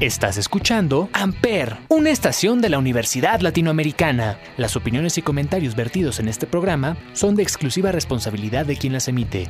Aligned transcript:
Estás 0.00 0.38
escuchando 0.38 1.10
Amper, 1.12 1.76
una 1.90 2.08
estación 2.08 2.62
de 2.62 2.70
la 2.70 2.78
Universidad 2.78 3.40
Latinoamericana. 3.40 4.38
Las 4.56 4.74
opiniones 4.74 5.18
y 5.18 5.22
comentarios 5.22 5.76
vertidos 5.76 6.20
en 6.20 6.28
este 6.28 6.46
programa 6.46 6.96
son 7.12 7.34
de 7.34 7.42
exclusiva 7.42 7.92
responsabilidad 7.92 8.64
de 8.64 8.78
quien 8.78 8.94
las 8.94 9.08
emite. 9.08 9.46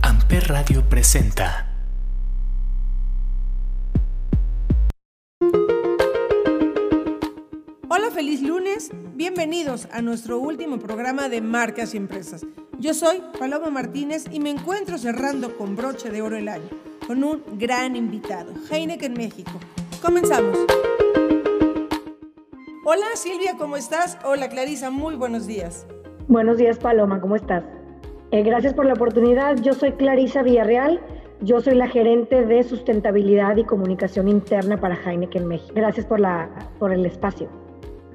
Amper 0.00 0.46
Radio 0.46 0.88
presenta. 0.88 1.72
Hola, 7.88 8.12
feliz 8.14 8.42
lunes. 8.42 8.92
Bienvenidos 9.16 9.88
a 9.90 10.02
nuestro 10.02 10.38
último 10.38 10.78
programa 10.78 11.28
de 11.28 11.40
marcas 11.40 11.94
y 11.94 11.96
empresas. 11.96 12.46
Yo 12.78 12.94
soy 12.94 13.20
Paloma 13.40 13.70
Martínez 13.70 14.26
y 14.30 14.38
me 14.38 14.50
encuentro 14.50 14.98
cerrando 14.98 15.58
con 15.58 15.74
broche 15.74 16.10
de 16.10 16.22
oro 16.22 16.36
el 16.36 16.48
año 16.48 16.93
con 17.06 17.22
un 17.22 17.42
gran 17.58 17.96
invitado, 17.96 18.52
Heineken 18.70 19.14
México. 19.14 19.52
Comenzamos. 20.00 20.58
Hola 22.84 23.06
Silvia, 23.14 23.54
¿cómo 23.58 23.76
estás? 23.76 24.18
Hola 24.24 24.48
Clarisa, 24.48 24.90
muy 24.90 25.16
buenos 25.16 25.46
días. 25.46 25.86
Buenos 26.28 26.58
días 26.58 26.78
Paloma, 26.78 27.20
¿cómo 27.20 27.36
estás? 27.36 27.64
Eh, 28.30 28.42
gracias 28.42 28.74
por 28.74 28.86
la 28.86 28.94
oportunidad. 28.94 29.56
Yo 29.62 29.74
soy 29.74 29.92
Clarisa 29.92 30.42
Villarreal. 30.42 31.00
Yo 31.40 31.60
soy 31.60 31.74
la 31.74 31.88
gerente 31.88 32.46
de 32.46 32.62
sustentabilidad 32.62 33.56
y 33.56 33.64
comunicación 33.64 34.28
interna 34.28 34.80
para 34.80 34.96
Heineken 34.96 35.46
México. 35.46 35.72
Gracias 35.74 36.06
por, 36.06 36.20
la, 36.20 36.48
por 36.78 36.92
el 36.92 37.04
espacio. 37.04 37.48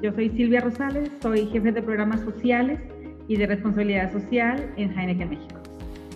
Yo 0.02 0.12
soy 0.14 0.30
Silvia 0.30 0.62
Rosales, 0.62 1.12
soy 1.22 1.46
jefe 1.48 1.72
de 1.72 1.82
programas 1.82 2.22
sociales 2.22 2.80
y 3.28 3.36
de 3.36 3.46
responsabilidad 3.46 4.12
social 4.12 4.74
en 4.78 4.98
Heineken 4.98 5.30
México. 5.30 5.59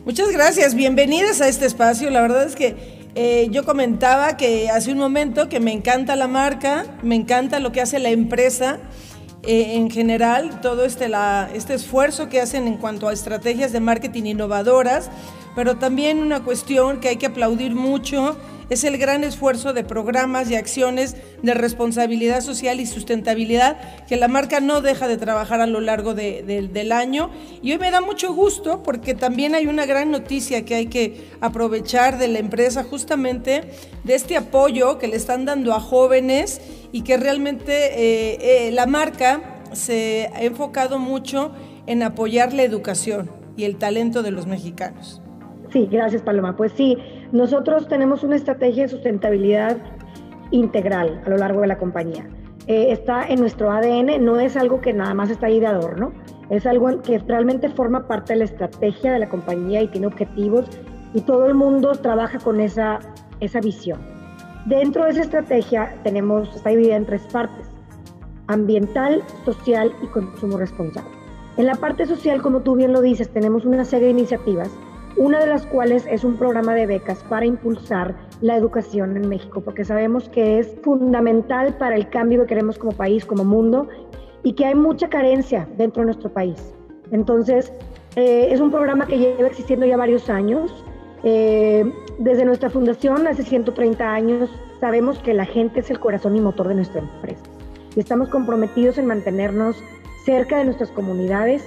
Muchas 0.06 0.34
gracias, 0.34 0.76
bienvenidas 0.76 1.40
a 1.40 1.48
este 1.48 1.66
espacio. 1.66 2.10
La 2.10 2.20
verdad 2.20 2.44
es 2.44 2.58
que 2.58 2.76
eh, 3.16 3.48
yo 3.52 3.64
comentaba 3.64 4.36
que 4.36 4.70
hace 4.70 4.92
un 4.92 4.98
momento 4.98 5.48
que 5.48 5.62
me 5.62 5.72
encanta 5.72 6.18
la 6.18 6.28
marca, 6.28 6.86
me 7.02 7.16
encanta 7.16 7.60
lo 7.60 7.72
que 7.72 7.80
hace 7.80 8.00
la 8.00 8.10
empresa 8.10 8.80
eh, 9.44 9.76
en 9.78 9.90
general, 9.90 10.60
todo 10.60 10.84
este, 10.84 11.08
la, 11.08 11.50
este 11.54 11.74
esfuerzo 11.74 12.28
que 12.28 12.42
hacen 12.42 12.68
en 12.68 12.76
cuanto 12.76 13.08
a 13.08 13.14
estrategias 13.14 13.72
de 13.72 13.80
marketing 13.80 14.24
innovadoras, 14.24 15.10
pero 15.56 15.78
también 15.78 16.18
una 16.18 16.44
cuestión 16.44 17.00
que 17.00 17.08
hay 17.08 17.16
que 17.16 17.28
aplaudir 17.28 17.74
mucho 17.74 18.36
es 18.70 18.84
el 18.84 18.98
gran 18.98 19.24
esfuerzo 19.24 19.74
de 19.74 19.84
programas 19.84 20.50
y 20.50 20.56
acciones 20.56 21.16
de 21.42 21.54
responsabilidad 21.54 22.42
social 22.42 22.80
y 22.80 22.86
sustentabilidad 22.86 24.06
que 24.08 24.18
la 24.18 24.28
marca 24.28 24.60
no 24.60 24.82
deja 24.82 25.08
de 25.08 25.18
trabajar 25.18 25.62
a 25.62 25.68
lo 25.68 25.82
largo 25.82 26.14
del 26.14 26.92
año. 26.92 27.30
Y 27.62 27.72
hoy 27.72 27.78
me 27.80 27.92
da 27.92 28.02
mucho 28.02 28.34
gusto 28.34 28.84
porque 28.84 29.14
también 29.14 29.56
hay 29.56 29.68
una 29.68 29.86
gran 29.86 30.12
noticia 30.12 30.66
que 30.66 30.76
hay 30.76 30.88
que 30.88 31.30
aprovechar 31.42 32.18
de 32.18 32.28
la 32.28 32.40
empresa 32.40 32.84
justamente 32.84 33.64
de 34.04 34.16
este 34.16 34.38
apoyo 34.38 34.98
que 34.98 35.08
le 35.08 35.16
están 35.16 35.46
dando 35.46 35.74
a 35.74 35.80
jóvenes 35.80 36.62
y 36.92 37.02
que 37.02 37.18
realmente 37.18 37.74
eh, 37.74 38.68
eh, 38.68 38.72
la 38.72 38.86
marca 38.86 39.62
se 39.74 40.30
ha 40.34 40.44
enfocado 40.44 41.00
mucho 41.00 41.52
en 41.88 42.04
apoyar 42.04 42.54
la 42.54 42.64
educación 42.64 43.30
y 43.58 43.66
el 43.66 43.78
talento 43.78 44.24
de 44.24 44.32
los 44.32 44.48
mexicanos. 44.48 45.22
Sí, 45.74 45.88
gracias 45.92 46.22
Paloma. 46.22 46.56
Pues 46.56 46.72
sí, 46.74 47.00
nosotros 47.32 47.88
tenemos 47.88 48.24
una 48.24 48.36
estrategia 48.36 48.84
de 48.84 48.90
sustentabilidad 48.90 49.78
integral 50.52 51.20
a 51.26 51.30
lo 51.30 51.38
largo 51.38 51.62
de 51.62 51.68
la 51.68 51.80
compañía. 51.80 52.30
Eh, 52.68 52.92
está 52.92 53.26
en 53.26 53.40
nuestro 53.40 53.72
ADN, 53.72 54.24
no 54.24 54.40
es 54.40 54.56
algo 54.56 54.82
que 54.82 54.94
nada 54.94 55.16
más 55.16 55.32
está 55.32 55.48
ahí 55.48 55.60
de 55.60 55.66
adorno, 55.66 56.14
es 56.52 56.68
algo 56.68 57.02
que 57.02 57.18
realmente 57.18 57.70
forma 57.70 58.08
parte 58.08 58.34
de 58.34 58.40
la 58.40 58.46
estrategia 58.46 59.14
de 59.14 59.20
la 59.20 59.30
compañía 59.30 59.82
y 59.82 59.88
tiene 59.88 60.06
objetivos 60.06 60.66
y 61.16 61.22
todo 61.22 61.48
el 61.48 61.56
mundo 61.56 61.94
trabaja 61.94 62.38
con 62.38 62.62
esa, 62.62 63.00
esa 63.40 63.60
visión. 63.60 64.00
Dentro 64.68 65.06
de 65.06 65.10
esa 65.10 65.22
estrategia 65.22 65.96
tenemos, 66.04 66.56
está 66.56 66.70
dividida 66.70 66.98
en 66.98 67.08
tres 67.08 67.24
partes, 67.32 67.68
ambiental, 68.46 69.24
social 69.44 69.92
y 70.04 70.08
consumo 70.08 70.58
responsable. 70.58 71.10
En 71.58 71.66
la 71.66 71.76
parte 71.76 72.06
social, 72.06 72.44
como 72.44 72.62
tú 72.62 72.76
bien 72.76 72.94
lo 72.94 73.02
dices, 73.02 73.30
tenemos 73.30 73.66
una 73.66 73.84
serie 73.84 74.06
de 74.06 74.12
iniciativas 74.12 74.70
una 75.18 75.40
de 75.40 75.48
las 75.48 75.66
cuales 75.66 76.06
es 76.10 76.24
un 76.24 76.38
programa 76.38 76.74
de 76.74 76.86
becas 76.88 77.24
para 77.24 77.46
impulsar 77.46 78.16
la 78.42 78.56
educación 78.56 79.16
en 79.16 79.30
México, 79.30 79.62
porque 79.62 79.86
sabemos 79.86 80.30
que 80.30 80.60
es 80.60 80.76
fundamental 80.82 81.78
para 81.78 81.96
el 81.96 82.10
cambio 82.10 82.42
que 82.42 82.48
queremos 82.48 82.78
como 82.78 82.94
país, 82.94 83.26
como 83.26 83.44
mundo, 83.44 83.88
y 84.44 84.54
que 84.54 84.66
hay 84.66 84.76
mucha 84.76 85.10
carencia 85.10 85.68
dentro 85.78 86.02
de 86.02 86.08
nuestro 86.08 86.32
país. 86.32 86.74
Entonces, 87.12 87.72
eh, 88.16 88.48
es 88.52 88.60
un 88.60 88.72
programa 88.72 89.08
que 89.08 89.18
lleva 89.18 89.48
existiendo 89.48 89.86
ya 89.86 89.98
varios 89.98 90.30
años. 90.30 90.84
Eh, 91.24 91.86
desde 92.20 92.44
nuestra 92.44 92.70
fundación, 92.70 93.28
hace 93.28 93.44
130 93.44 94.14
años, 94.14 94.50
sabemos 94.80 95.20
que 95.20 95.34
la 95.34 95.46
gente 95.46 95.80
es 95.80 95.90
el 95.90 96.00
corazón 96.00 96.36
y 96.36 96.42
motor 96.42 96.68
de 96.68 96.76
nuestra 96.76 97.02
empresa. 97.02 97.44
Y 97.96 98.00
estamos 98.00 98.30
comprometidos 98.30 98.98
en 98.98 99.06
mantenernos 99.06 99.82
cerca 100.26 100.58
de 100.58 100.66
nuestras 100.66 100.92
comunidades, 100.92 101.64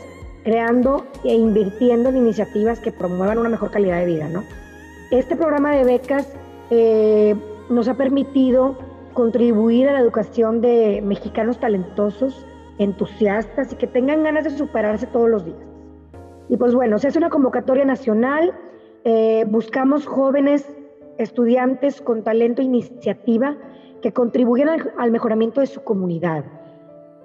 creando 0.46 1.04
e 1.24 1.34
invirtiendo 1.34 2.08
en 2.08 2.18
iniciativas 2.18 2.78
que 2.78 2.92
promuevan 2.92 3.38
una 3.38 3.48
mejor 3.48 3.72
calidad 3.72 3.98
de 3.98 4.06
vida. 4.06 4.28
¿no? 4.28 4.44
Este 5.10 5.34
programa 5.34 5.74
de 5.74 5.82
becas 5.82 6.32
eh, 6.70 7.34
nos 7.68 7.88
ha 7.88 7.94
permitido 7.94 8.78
contribuir 9.12 9.88
a 9.88 9.94
la 9.94 9.98
educación 9.98 10.60
de 10.60 11.02
mexicanos 11.04 11.58
talentosos, 11.58 12.46
entusiastas 12.78 13.72
y 13.72 13.76
que 13.76 13.88
tengan 13.88 14.22
ganas 14.22 14.44
de 14.44 14.50
superarse 14.50 15.08
todos 15.08 15.28
los 15.28 15.44
días. 15.44 15.58
Y 16.48 16.56
pues 16.56 16.76
bueno, 16.76 17.00
se 17.00 17.08
hace 17.08 17.18
una 17.18 17.30
convocatoria 17.30 17.84
nacional, 17.84 18.54
eh, 19.02 19.44
buscamos 19.48 20.06
jóvenes 20.06 20.64
estudiantes 21.18 22.00
con 22.00 22.22
talento 22.22 22.62
e 22.62 22.66
iniciativa 22.66 23.56
que 24.00 24.12
contribuyan 24.12 24.68
al 24.96 25.10
mejoramiento 25.10 25.60
de 25.60 25.66
su 25.66 25.82
comunidad 25.82 26.44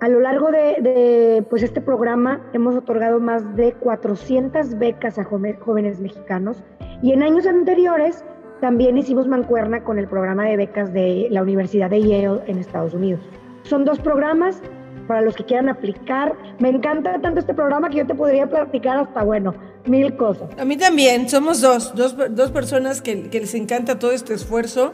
a 0.01 0.09
lo 0.09 0.19
largo 0.19 0.49
de, 0.51 1.45
pues 1.49 1.61
este 1.61 1.79
programa 1.79 2.41
hemos 2.53 2.75
otorgado 2.75 3.19
más 3.19 3.55
de 3.55 3.73
400 3.73 4.79
becas 4.79 5.19
a 5.19 5.23
jóvenes 5.23 5.99
mexicanos 5.99 6.63
y 7.03 7.13
en 7.13 7.21
años 7.21 7.45
anteriores 7.45 8.25
también 8.61 8.97
hicimos 8.97 9.27
mancuerna 9.27 9.83
con 9.83 9.99
el 9.99 10.07
programa 10.07 10.45
de 10.45 10.57
becas 10.57 10.91
de 10.91 11.27
la 11.29 11.43
Universidad 11.43 11.91
de 11.91 12.01
Yale 12.01 12.41
en 12.47 12.57
Estados 12.57 12.95
Unidos. 12.95 13.21
Son 13.61 13.85
dos 13.85 13.99
programas 13.99 14.59
para 15.07 15.21
los 15.21 15.35
que 15.35 15.45
quieran 15.45 15.69
aplicar. 15.69 16.35
Me 16.59 16.69
encanta 16.69 17.21
tanto 17.21 17.39
este 17.39 17.53
programa 17.53 17.89
que 17.89 17.97
yo 17.97 18.07
te 18.07 18.15
podría 18.15 18.47
platicar 18.47 18.97
hasta, 18.97 19.23
bueno, 19.23 19.53
mil 19.85 20.15
cosas. 20.15 20.49
A 20.57 20.65
mí 20.65 20.77
también, 20.77 21.29
somos 21.29 21.61
dos, 21.61 21.93
dos, 21.95 22.15
dos 22.31 22.51
personas 22.51 23.03
que, 23.03 23.29
que 23.29 23.39
les 23.39 23.53
encanta 23.53 23.99
todo 23.99 24.11
este 24.11 24.33
esfuerzo 24.33 24.93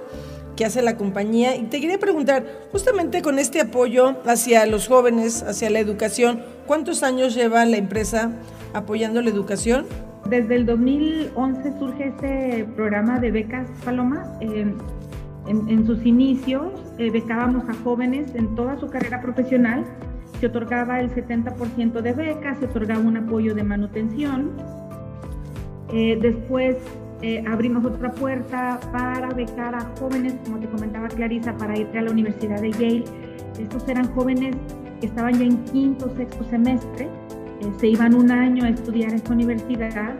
que 0.58 0.66
hace 0.66 0.82
la 0.82 0.98
compañía. 0.98 1.56
Y 1.56 1.64
te 1.64 1.80
quería 1.80 2.00
preguntar, 2.00 2.44
justamente 2.74 3.22
con 3.22 3.40
este 3.40 3.62
apoyo 3.62 4.18
hacia 4.26 4.66
los 4.66 4.90
jóvenes, 4.90 5.44
hacia 5.44 5.70
la 5.70 5.80
educación, 5.80 6.42
¿cuántos 6.66 7.04
años 7.04 7.34
lleva 7.34 7.64
la 7.64 7.78
empresa 7.78 8.32
apoyando 8.74 9.22
la 9.22 9.30
educación? 9.30 9.86
Desde 10.30 10.56
el 10.56 10.66
2011 10.66 11.80
surge 11.80 12.08
este 12.08 12.66
programa 12.76 13.20
de 13.20 13.32
becas 13.32 13.70
Paloma. 13.86 14.38
en, 14.42 14.76
sus 15.86 16.06
inicios 16.06 16.74
eh, 16.98 17.10
becábamos 17.10 17.70
a 17.70 17.74
jóvenes 17.76 18.36
en 18.36 18.54
toda 18.56 18.78
su 18.78 18.88
carrera 18.88 19.22
profesional. 19.22 19.86
Se 20.42 20.48
otorgaba 20.48 21.00
el 21.00 21.10
70% 21.10 22.02
de 22.02 22.12
becas, 22.12 22.60
se 22.60 22.66
otorgaba 22.66 23.00
un 23.00 23.16
apoyo 23.16 23.56
de 23.56 23.64
manutención. 23.64 24.52
Eh, 25.94 26.20
después 26.22 26.76
eh, 27.22 27.44
abrimos 27.48 27.84
otra 27.84 28.12
puerta 28.12 28.80
para 28.92 29.30
becar 29.30 29.74
a 29.74 29.82
jóvenes, 30.00 30.36
como 30.46 30.60
te 30.60 30.68
comentaba 30.68 31.08
Clarisa, 31.08 31.58
para 31.58 31.78
ir 31.78 31.88
a 31.98 32.02
la 32.02 32.12
Universidad 32.12 32.62
de 32.62 32.72
Yale. 32.72 33.04
Estos 33.60 33.88
eran 33.90 34.14
jóvenes 34.14 34.56
que 35.00 35.08
estaban 35.08 35.34
ya 35.34 35.46
en 35.46 35.64
quinto, 35.66 36.14
sexto 36.16 36.44
semestre, 36.44 37.06
eh, 37.06 37.72
se 37.80 37.88
iban 37.88 38.14
un 38.14 38.32
año 38.32 38.66
a 38.66 38.70
estudiar 38.70 39.10
en 39.10 39.16
esta 39.16 39.34
universidad 39.34 40.16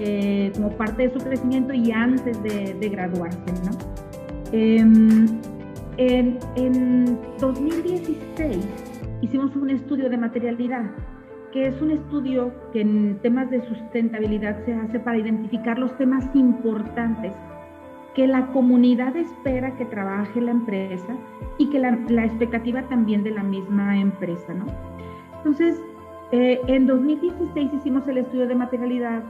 eh, 0.00 0.50
como 0.56 0.70
parte 0.70 1.06
de 1.06 1.12
su 1.12 1.20
crecimiento 1.20 1.72
y 1.72 1.92
antes 1.92 2.42
de, 2.42 2.88
graduarse. 2.88 3.38
¿no? 3.64 3.78
Em, 4.52 5.28
en 5.96 7.18
2016 7.38 8.64
hicimos 9.20 9.54
un 9.54 9.70
estudio 9.70 10.08
de 10.08 10.16
materialidad 10.16 10.90
que 11.52 11.66
es 11.66 11.80
un 11.82 11.90
estudio 11.90 12.52
que 12.72 12.82
en 12.82 13.18
temas 13.22 13.50
de 13.50 13.66
sustentabilidad 13.66 14.64
se 14.64 14.74
hace 14.74 15.00
para 15.00 15.18
identificar 15.18 15.78
los 15.78 15.96
temas 15.96 16.24
importantes 16.34 17.34
que 18.14 18.26
la 18.26 18.46
comunidad 18.48 19.16
espera 19.16 19.76
que 19.76 19.84
trabaje 19.84 20.40
la 20.40 20.50
empresa 20.50 21.16
y 21.58 21.70
que 21.70 21.78
la, 21.78 21.90
expectativa 22.24 22.82
también 22.88 23.22
de 23.22 23.30
la 23.30 23.42
misma 23.42 23.98
empresa, 23.98 24.52
¿no? 24.52 24.66
Entonces, 25.38 25.80
eh, 26.32 26.60
en 26.66 26.86
2016 26.86 27.72
hicimos 27.74 28.06
el 28.08 28.18
estudio 28.18 28.46
de 28.46 28.54
materialidad 28.54 29.22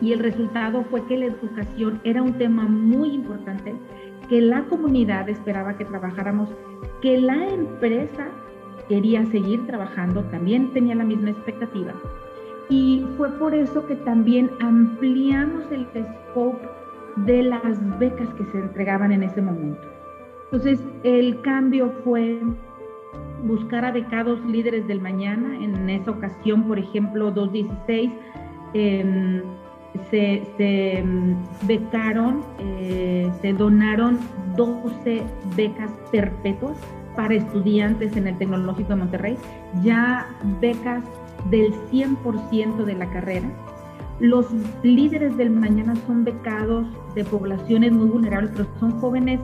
y 0.00 0.12
el 0.12 0.18
resultado 0.18 0.84
fue 0.84 1.04
que 1.06 1.16
la 1.16 1.26
educación 1.26 2.00
era 2.04 2.22
un 2.22 2.34
tema 2.34 2.64
muy 2.64 3.10
importante, 3.10 3.74
que 4.28 4.40
la 4.40 4.64
comunidad 4.64 5.28
esperaba 5.28 5.76
que 5.76 5.84
trabajáramos, 5.84 6.50
que 7.00 7.18
la 7.18 7.48
empresa 7.48 8.28
quería 8.88 9.24
seguir 9.26 9.66
trabajando, 9.66 10.22
también 10.24 10.72
tenía 10.72 10.94
la 10.94 11.04
misma 11.04 11.30
expectativa. 11.30 11.92
Y 12.68 13.04
fue 13.16 13.30
por 13.38 13.54
eso 13.54 13.86
que 13.86 13.96
también 13.96 14.50
ampliamos 14.60 15.64
el 15.70 15.86
scope 16.30 16.66
de 17.16 17.44
las 17.44 17.98
becas 17.98 18.28
que 18.34 18.44
se 18.46 18.58
entregaban 18.58 19.12
en 19.12 19.22
ese 19.22 19.40
momento. 19.40 19.88
Entonces, 20.44 20.80
el 21.02 21.40
cambio 21.42 21.92
fue 22.04 22.40
buscar 23.44 23.84
a 23.84 23.92
becados 23.92 24.44
líderes 24.46 24.86
del 24.86 25.00
mañana. 25.00 25.56
En 25.62 25.88
esa 25.88 26.10
ocasión, 26.10 26.64
por 26.64 26.78
ejemplo, 26.78 27.30
216 27.30 28.10
em, 28.74 29.42
se, 30.10 30.42
em, 30.58 31.36
becaron, 31.66 32.42
eh, 32.58 33.30
se 33.40 33.52
donaron 33.52 34.18
12 34.56 35.22
becas 35.56 35.90
perpetuas 36.10 36.76
para 37.16 37.34
estudiantes 37.34 38.16
en 38.16 38.28
el 38.28 38.38
Tecnológico 38.38 38.90
de 38.90 38.96
Monterrey, 38.96 39.36
ya 39.82 40.28
becas 40.60 41.02
del 41.50 41.72
100% 41.90 42.84
de 42.84 42.94
la 42.94 43.10
carrera. 43.10 43.48
Los 44.20 44.46
líderes 44.82 45.36
del 45.36 45.50
mañana 45.50 45.94
son 46.06 46.24
becados 46.24 46.86
de 47.14 47.24
poblaciones 47.24 47.92
muy 47.92 48.08
vulnerables, 48.08 48.50
pero 48.54 48.68
son 48.78 48.92
jóvenes, 49.00 49.40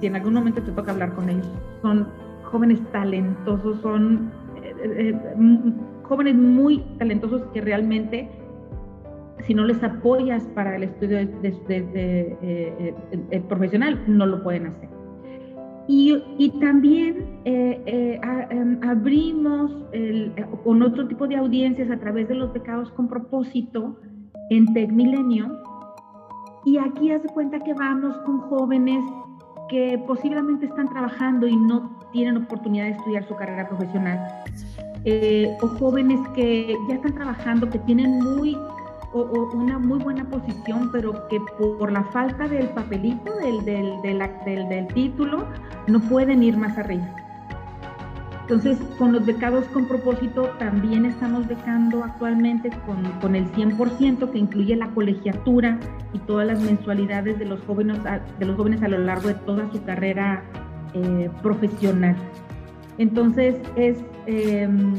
si 0.00 0.06
en 0.06 0.16
algún 0.16 0.34
momento 0.34 0.62
te 0.62 0.72
toca 0.72 0.92
hablar 0.92 1.14
con 1.14 1.28
ellos, 1.28 1.48
son 1.82 2.08
jóvenes 2.42 2.80
talentosos, 2.92 3.80
son 3.80 4.30
eh, 4.62 4.74
eh, 4.82 5.14
eh, 5.14 5.72
jóvenes 6.02 6.34
muy 6.34 6.80
talentosos 6.98 7.42
que 7.52 7.60
realmente, 7.60 8.30
si 9.46 9.54
no 9.54 9.64
les 9.64 9.82
apoyas 9.82 10.42
para 10.54 10.76
el 10.76 10.84
estudio 10.84 11.18
profesional, 13.48 14.02
no 14.06 14.26
lo 14.26 14.42
pueden 14.42 14.66
hacer. 14.66 14.97
Y, 15.88 16.52
también 16.60 17.40
em, 17.44 18.78
abrimos 18.82 19.72
con 20.62 20.82
otro 20.82 21.08
tipo 21.08 21.26
de 21.26 21.36
audiencias 21.36 21.90
a 21.90 21.98
través 21.98 22.28
de 22.28 22.34
los 22.34 22.50
pecados 22.50 22.90
con 22.92 23.08
propósito 23.08 23.96
en 24.50 24.72
Tech 24.74 24.90
Milenio. 24.90 25.50
Y 26.66 26.76
aquí 26.76 27.10
hace 27.10 27.28
cuenta 27.28 27.58
que 27.60 27.72
vamos 27.72 28.16
con 28.18 28.40
jóvenes 28.40 29.02
que 29.68 30.02
posiblemente 30.06 30.66
están 30.66 30.88
trabajando 30.88 31.46
y 31.46 31.56
no 31.56 31.98
tienen 32.12 32.38
oportunidad 32.38 32.84
de 32.84 32.90
estudiar 32.92 33.26
su 33.28 33.36
carrera 33.36 33.68
profesional, 33.68 34.18
eh, 35.04 35.56
o 35.62 35.68
jóvenes 35.68 36.20
que 36.34 36.74
ya 36.88 36.94
están 36.94 37.14
trabajando, 37.14 37.68
que 37.68 37.78
tienen 37.80 38.22
muy 38.22 38.56
o, 39.12 39.50
una 39.54 39.78
muy 39.78 39.98
buena 39.98 40.24
posición, 40.24 40.90
pero 40.92 41.26
que 41.28 41.40
por 41.58 41.90
la 41.90 42.04
falta 42.04 42.48
del 42.48 42.68
papelito, 42.70 43.36
del, 43.36 43.64
del, 43.64 44.00
del, 44.02 44.68
del 44.68 44.86
título, 44.88 45.46
no 45.86 46.00
pueden 46.00 46.42
ir 46.42 46.56
más 46.56 46.76
arriba. 46.78 47.06
Entonces, 48.50 48.78
con 48.96 49.12
los 49.12 49.26
becados 49.26 49.66
con 49.66 49.86
propósito 49.86 50.48
también 50.58 51.04
estamos 51.04 51.46
becando 51.46 52.02
actualmente 52.02 52.70
con, 52.86 53.04
con, 53.20 53.36
el 53.36 53.46
100% 53.52 54.30
que 54.30 54.38
incluye 54.38 54.74
la 54.74 54.88
colegiatura 54.88 55.78
y 56.14 56.18
todas 56.20 56.46
las 56.46 56.58
mensualidades 56.60 57.38
de 57.38 57.44
los 57.44 57.60
jóvenes 57.66 57.98
a, 58.06 58.20
de 58.38 58.46
los 58.46 58.56
jóvenes 58.56 58.82
a 58.82 58.88
lo 58.88 58.96
largo 58.96 59.28
de 59.28 59.34
toda 59.34 59.70
su 59.70 59.84
carrera 59.84 60.42
eh, 60.94 61.28
profesional. 61.42 62.16
Entonces, 62.96 63.56
es, 63.76 63.98
em, 64.24 64.94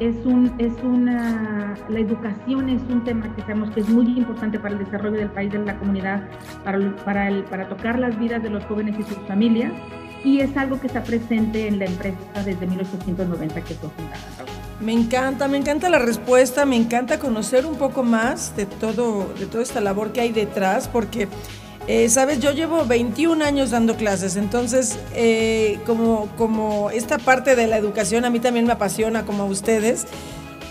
es, 0.00 0.14
un, 0.24 0.52
es 0.58 0.72
una, 0.82 1.74
la 1.88 2.00
educación 2.00 2.68
es 2.68 2.82
un 2.90 3.04
tema 3.04 3.34
que 3.34 3.42
sabemos 3.42 3.70
que 3.70 3.80
es 3.80 3.88
muy 3.88 4.06
importante 4.18 4.58
para 4.58 4.74
el 4.74 4.84
desarrollo 4.84 5.18
del 5.18 5.30
país, 5.30 5.52
de 5.52 5.58
la 5.58 5.76
comunidad, 5.78 6.28
para, 6.64 6.96
para, 7.04 7.28
el, 7.28 7.44
para 7.44 7.68
tocar 7.68 7.98
las 7.98 8.18
vidas 8.18 8.42
de 8.42 8.50
los 8.50 8.64
jóvenes 8.64 8.96
y 8.98 9.02
sus 9.02 9.18
familias 9.26 9.72
y 10.24 10.40
es 10.40 10.56
algo 10.56 10.80
que 10.80 10.88
está 10.88 11.02
presente 11.02 11.68
en 11.68 11.78
la 11.78 11.86
empresa 11.86 12.18
desde 12.44 12.66
1890 12.66 13.60
que 13.62 13.74
fue 13.74 13.90
fundada. 13.90 14.20
Me 14.80 14.92
encanta, 14.92 15.48
me 15.48 15.58
encanta 15.58 15.88
la 15.88 15.98
respuesta, 15.98 16.64
me 16.64 16.76
encanta 16.76 17.18
conocer 17.18 17.66
un 17.66 17.76
poco 17.76 18.04
más 18.04 18.54
de 18.56 18.66
todo, 18.66 19.32
de 19.38 19.46
toda 19.46 19.62
esta 19.62 19.80
labor 19.80 20.12
que 20.12 20.20
hay 20.20 20.32
detrás, 20.32 20.86
porque, 20.86 21.28
eh, 21.88 22.08
sabes, 22.08 22.38
yo 22.38 22.52
llevo 22.52 22.84
21 22.84 23.44
años 23.44 23.70
dando 23.70 23.96
clases, 23.96 24.36
entonces, 24.36 24.98
eh, 25.14 25.80
como, 25.86 26.28
como 26.36 26.90
esta 26.90 27.18
parte 27.18 27.56
de 27.56 27.66
la 27.66 27.78
educación 27.78 28.24
a 28.24 28.30
mí 28.30 28.38
también 28.38 28.66
me 28.66 28.72
apasiona, 28.72 29.24
como 29.24 29.44
a 29.44 29.46
ustedes, 29.46 30.06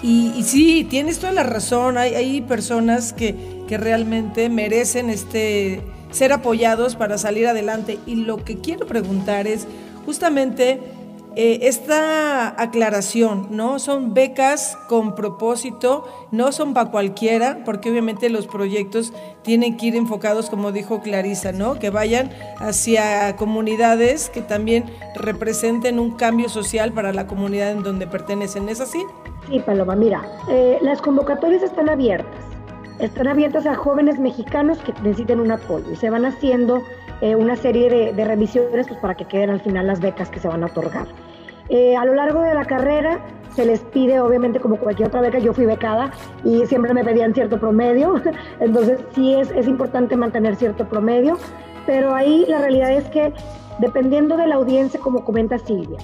y, 0.03 0.43
sí, 0.43 0.85
tienes 0.87 1.17
toda 1.17 1.33
la 1.33 1.41
razón, 1.41 1.97
hay, 1.97 2.13
hay 2.13 2.41
personas 2.41 3.13
que, 3.13 3.35
que 3.67 3.77
realmente 3.77 4.47
merecen 4.47 5.09
este 5.09 5.81
ser 6.11 6.33
apoyados 6.33 6.95
para 6.95 7.17
salir 7.17 7.47
adelante. 7.47 7.99
Y 8.05 8.15
lo 8.15 8.43
que 8.43 8.57
quiero 8.57 8.85
preguntar 8.85 9.47
es 9.47 9.67
justamente 10.05 10.79
eh, 11.39 11.67
esta 11.67 12.59
aclaración, 12.59 13.49
¿no? 13.51 13.77
Son 13.77 14.15
becas 14.15 14.75
con 14.89 15.13
propósito, 15.13 16.03
no 16.31 16.51
son 16.51 16.73
para 16.73 16.89
cualquiera, 16.89 17.59
porque 17.63 17.91
obviamente 17.91 18.31
los 18.31 18.47
proyectos 18.47 19.13
tienen 19.43 19.77
que 19.77 19.85
ir 19.85 19.95
enfocados, 19.95 20.49
como 20.49 20.71
dijo 20.71 20.99
Clarisa, 21.01 21.51
¿no? 21.51 21.77
Que 21.77 21.91
vayan 21.91 22.31
hacia 22.57 23.35
comunidades 23.35 24.31
que 24.31 24.41
también 24.41 24.85
representen 25.13 25.99
un 25.99 26.17
cambio 26.17 26.49
social 26.49 26.91
para 26.91 27.13
la 27.13 27.27
comunidad 27.27 27.69
en 27.69 27.83
donde 27.83 28.07
pertenecen. 28.07 28.67
¿Es 28.67 28.81
así? 28.81 29.05
Sí, 29.47 29.59
Paloma, 29.59 29.95
mira, 29.95 30.27
eh, 30.49 30.79
las 30.81 31.03
convocatorias 31.03 31.61
están 31.61 31.87
abiertas 31.87 32.33
están 32.99 33.27
abiertas 33.27 33.67
a 33.67 33.75
jóvenes 33.75 34.17
mexicanos 34.17 34.79
que 34.79 34.91
necesiten 35.03 35.39
un 35.39 35.51
apoyo 35.51 35.85
y 35.91 35.95
se 35.95 36.09
van 36.09 36.25
haciendo 36.25 36.81
eh, 37.21 37.35
una 37.35 37.55
serie 37.55 38.13
de, 38.13 38.25
revisiones 38.25 38.87
pues, 38.87 38.99
para 38.99 39.15
que 39.15 39.25
queden 39.25 39.51
al 39.51 39.61
final 39.61 39.85
las 39.85 39.99
becas 39.99 40.29
que 40.29 40.39
se 40.39 40.47
van 40.47 40.63
a 40.63 40.67
otorgar. 40.67 41.07
Eh, 41.69 41.95
a 41.95 42.05
lo 42.05 42.13
largo 42.13 42.41
de 42.41 42.53
la 42.53 42.65
carrera 42.65 43.19
se 43.55 43.65
les 43.65 43.79
pide, 43.79 44.19
obviamente, 44.19 44.59
como 44.59 44.77
cualquier 44.77 45.09
otra 45.09 45.21
beca, 45.21 45.39
yo 45.39 45.53
fui 45.53 45.65
becada 45.65 46.11
y 46.43 46.65
siempre 46.67 46.93
me 46.93 47.03
pedían 47.03 47.33
cierto 47.33 47.59
promedio, 47.59 48.21
entonces 48.59 48.99
sí 49.15 49.33
es, 49.33 49.49
es 49.51 49.67
importante 49.67 50.15
mantener 50.15 50.55
cierto 50.55 50.87
promedio, 50.87 51.37
pero 51.85 52.13
ahí 52.13 52.45
la 52.47 52.59
realidad 52.59 52.91
es 52.91 53.05
que 53.09 53.33
dependiendo 53.79 54.37
de 54.37 54.47
la 54.47 54.55
audiencia, 54.55 54.99
como 54.99 55.23
comenta 55.23 55.57
Silvia, 55.57 55.97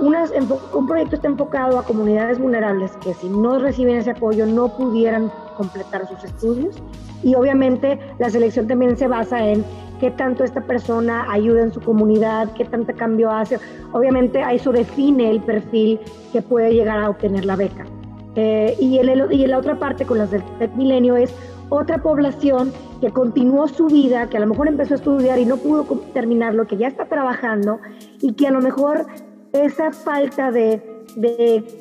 un 0.00 0.86
proyecto 0.86 1.16
está 1.16 1.28
enfocado 1.28 1.78
a 1.78 1.84
comunidades 1.84 2.38
vulnerables 2.38 2.92
que 2.98 3.12
si 3.14 3.28
no 3.28 3.58
reciben 3.58 3.96
ese 3.96 4.12
apoyo 4.12 4.46
no 4.46 4.68
pudieran 4.68 5.30
completar 5.56 6.08
sus 6.08 6.24
estudios. 6.24 6.76
Y 7.22 7.34
obviamente 7.34 7.98
la 8.18 8.30
selección 8.30 8.66
también 8.66 8.96
se 8.96 9.08
basa 9.08 9.46
en 9.46 9.64
qué 10.00 10.10
tanto 10.10 10.44
esta 10.44 10.60
persona 10.60 11.30
ayuda 11.30 11.62
en 11.62 11.72
su 11.72 11.80
comunidad, 11.80 12.52
qué 12.54 12.64
tanto 12.64 12.94
cambio 12.94 13.30
hace. 13.30 13.58
Obviamente 13.92 14.42
ahí 14.42 14.56
eso 14.56 14.72
define 14.72 15.30
el 15.30 15.40
perfil 15.40 16.00
que 16.32 16.42
puede 16.42 16.72
llegar 16.72 16.98
a 16.98 17.10
obtener 17.10 17.44
la 17.44 17.56
beca. 17.56 17.86
Eh, 18.34 18.76
y, 18.78 19.00
y 19.00 19.46
la 19.46 19.58
otra 19.58 19.78
parte 19.78 20.04
con 20.04 20.18
las 20.18 20.30
del 20.30 20.42
milenio 20.76 21.16
es 21.16 21.34
otra 21.70 21.98
población 21.98 22.72
que 23.00 23.10
continuó 23.10 23.68
su 23.68 23.86
vida, 23.86 24.28
que 24.28 24.36
a 24.36 24.40
lo 24.40 24.46
mejor 24.46 24.68
empezó 24.68 24.94
a 24.94 24.96
estudiar 24.96 25.38
y 25.38 25.44
no 25.44 25.56
pudo 25.56 25.84
terminarlo, 26.14 26.66
que 26.66 26.76
ya 26.76 26.88
está 26.88 27.06
trabajando 27.06 27.80
y 28.20 28.32
que 28.34 28.46
a 28.46 28.50
lo 28.50 28.60
mejor 28.60 29.06
esa 29.52 29.92
falta 29.92 30.50
de, 30.50 30.82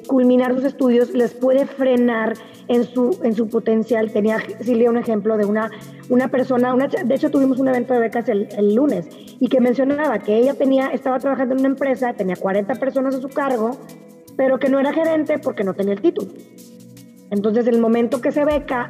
culminar 0.07 0.55
sus 0.55 0.63
estudios 0.63 1.11
les 1.11 1.33
puede 1.33 1.65
frenar 1.65 2.33
en 2.67 2.83
su, 2.83 3.19
en 3.23 3.35
su 3.35 3.47
potencial. 3.47 4.11
Tenía 4.11 4.39
Silvia 4.61 4.89
un 4.89 4.97
ejemplo 4.97 5.37
de 5.37 5.45
una, 5.45 5.69
una 6.09 6.27
persona, 6.29 6.73
una, 6.73 6.87
de 6.87 7.15
hecho 7.15 7.29
tuvimos 7.29 7.59
un 7.59 7.67
evento 7.67 7.93
de 7.93 7.99
becas 7.99 8.29
el, 8.29 8.75
lunes 8.75 9.07
y 9.39 9.47
que 9.47 9.61
mencionaba 9.61 10.19
que 10.19 10.37
ella 10.37 10.53
tenía, 10.53 10.87
estaba 10.87 11.19
trabajando 11.19 11.53
en 11.53 11.59
una 11.61 11.69
empresa, 11.69 12.13
tenía 12.13 12.35
40 12.35 12.75
personas 12.75 13.15
a 13.15 13.21
su 13.21 13.29
cargo, 13.29 13.77
pero 14.35 14.59
que 14.59 14.69
no 14.69 14.79
era 14.79 14.93
gerente 14.93 15.39
porque 15.39 15.63
no 15.63 15.73
tenía 15.73 15.93
el 15.93 16.01
título. 16.01 16.31
Entonces, 17.29 17.67
el 17.67 17.79
momento 17.79 18.21
que 18.21 18.31
se 18.31 18.45
beca, 18.45 18.87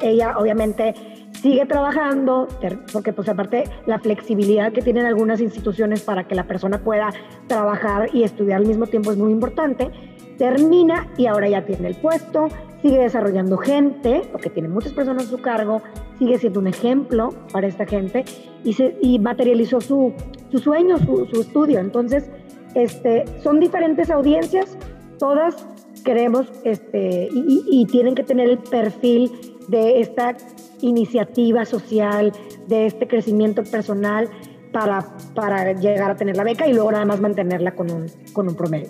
ella 0.00 0.38
obviamente 0.38 0.94
sigue 1.42 1.66
trabajando, 1.66 2.46
porque 2.92 3.12
pues 3.12 3.28
aparte 3.28 3.64
la 3.86 3.98
flexibilidad 3.98 4.72
que 4.72 4.80
tienen 4.80 5.06
algunas 5.06 5.40
instituciones 5.40 6.02
para 6.02 6.28
que 6.28 6.36
la 6.36 6.46
persona 6.46 6.78
pueda 6.78 7.10
trabajar 7.48 8.10
y 8.12 8.22
estudiar 8.22 8.60
al 8.60 8.66
mismo 8.66 8.86
tiempo 8.86 9.10
es 9.10 9.18
muy 9.18 9.32
importante, 9.32 9.90
termina 10.38 11.08
y 11.16 11.26
ahora 11.26 11.48
ya 11.48 11.64
tiene 11.64 11.88
el 11.88 11.96
puesto, 11.96 12.46
sigue 12.80 12.98
desarrollando 12.98 13.58
gente, 13.58 14.22
porque 14.30 14.50
tiene 14.50 14.68
muchas 14.68 14.92
personas 14.92 15.26
a 15.26 15.30
su 15.30 15.38
cargo, 15.38 15.82
sigue 16.20 16.38
siendo 16.38 16.60
un 16.60 16.68
ejemplo 16.68 17.30
para 17.52 17.66
esta 17.66 17.86
gente 17.86 18.24
y, 18.62 19.18
materializó 19.18 19.80
su, 19.80 20.12
su 20.52 20.58
sueño, 20.58 20.98
su, 20.98 21.40
estudio. 21.40 21.80
Entonces, 21.80 22.30
este, 22.76 23.24
son 23.42 23.58
diferentes 23.58 24.10
audiencias, 24.10 24.78
todas 25.18 25.66
queremos 26.04 26.46
este, 26.64 27.28
y 27.32 27.86
tienen 27.86 28.14
que 28.14 28.22
tener 28.24 28.48
el 28.48 28.58
perfil 28.58 29.51
de 29.68 30.00
esta 30.00 30.36
iniciativa 30.80 31.64
social, 31.64 32.32
de 32.66 32.86
este 32.86 33.06
crecimiento 33.06 33.62
personal 33.64 34.28
para, 34.72 35.16
para 35.34 35.72
llegar 35.72 36.10
a 36.10 36.16
tener 36.16 36.36
la 36.36 36.44
beca 36.44 36.66
y 36.66 36.72
luego 36.72 36.92
nada 36.92 37.04
más 37.04 37.20
mantenerla 37.20 37.74
con 37.74 37.90
un, 37.90 38.06
con 38.32 38.48
un 38.48 38.54
promedio. 38.54 38.88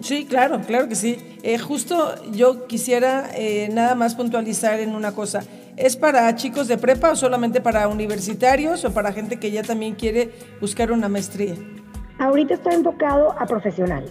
Sí, 0.00 0.26
claro, 0.26 0.60
claro 0.66 0.88
que 0.88 0.94
sí. 0.94 1.18
Eh, 1.42 1.58
justo 1.58 2.14
yo 2.32 2.66
quisiera 2.66 3.30
eh, 3.34 3.68
nada 3.72 3.94
más 3.94 4.14
puntualizar 4.14 4.80
en 4.80 4.94
una 4.94 5.12
cosa. 5.12 5.42
¿Es 5.76 5.96
para 5.96 6.34
chicos 6.34 6.66
de 6.66 6.78
prepa 6.78 7.12
o 7.12 7.16
solamente 7.16 7.60
para 7.60 7.86
universitarios 7.88 8.84
o 8.84 8.92
para 8.92 9.12
gente 9.12 9.38
que 9.38 9.50
ya 9.50 9.62
también 9.62 9.94
quiere 9.94 10.30
buscar 10.60 10.92
una 10.92 11.08
maestría? 11.08 11.54
Ahorita 12.18 12.54
está 12.54 12.72
enfocado 12.72 13.32
a 13.38 13.46
profesionales. 13.46 14.10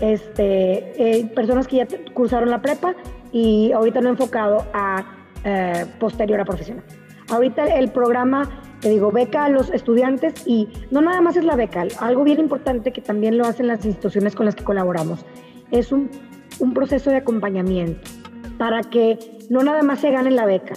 Este, 0.00 1.20
eh, 1.20 1.26
personas 1.34 1.66
que 1.66 1.76
ya 1.76 1.86
cursaron 2.14 2.48
la 2.48 2.62
prepa 2.62 2.94
y 3.32 3.72
ahorita 3.72 4.00
no 4.00 4.10
enfocado 4.10 4.66
a 4.72 5.04
eh, 5.44 5.86
posterior 5.98 6.40
a 6.40 6.44
profesional. 6.44 6.84
Ahorita 7.28 7.64
el 7.64 7.90
programa 7.90 8.48
te 8.82 8.90
digo, 8.90 9.12
beca 9.12 9.44
a 9.44 9.48
los 9.48 9.70
estudiantes 9.70 10.42
y 10.44 10.68
no 10.90 11.00
nada 11.00 11.20
más 11.20 11.36
es 11.36 11.44
la 11.44 11.54
beca, 11.54 11.86
algo 12.00 12.24
bien 12.24 12.40
importante 12.40 12.92
que 12.92 13.00
también 13.00 13.38
lo 13.38 13.46
hacen 13.46 13.68
las 13.68 13.84
instituciones 13.84 14.34
con 14.34 14.44
las 14.44 14.56
que 14.56 14.64
colaboramos, 14.64 15.24
es 15.70 15.92
un, 15.92 16.10
un 16.58 16.74
proceso 16.74 17.08
de 17.10 17.18
acompañamiento 17.18 18.10
para 18.58 18.82
que 18.82 19.38
no 19.48 19.62
nada 19.62 19.82
más 19.84 20.00
se 20.00 20.10
gane 20.10 20.32
la 20.32 20.46
beca, 20.46 20.74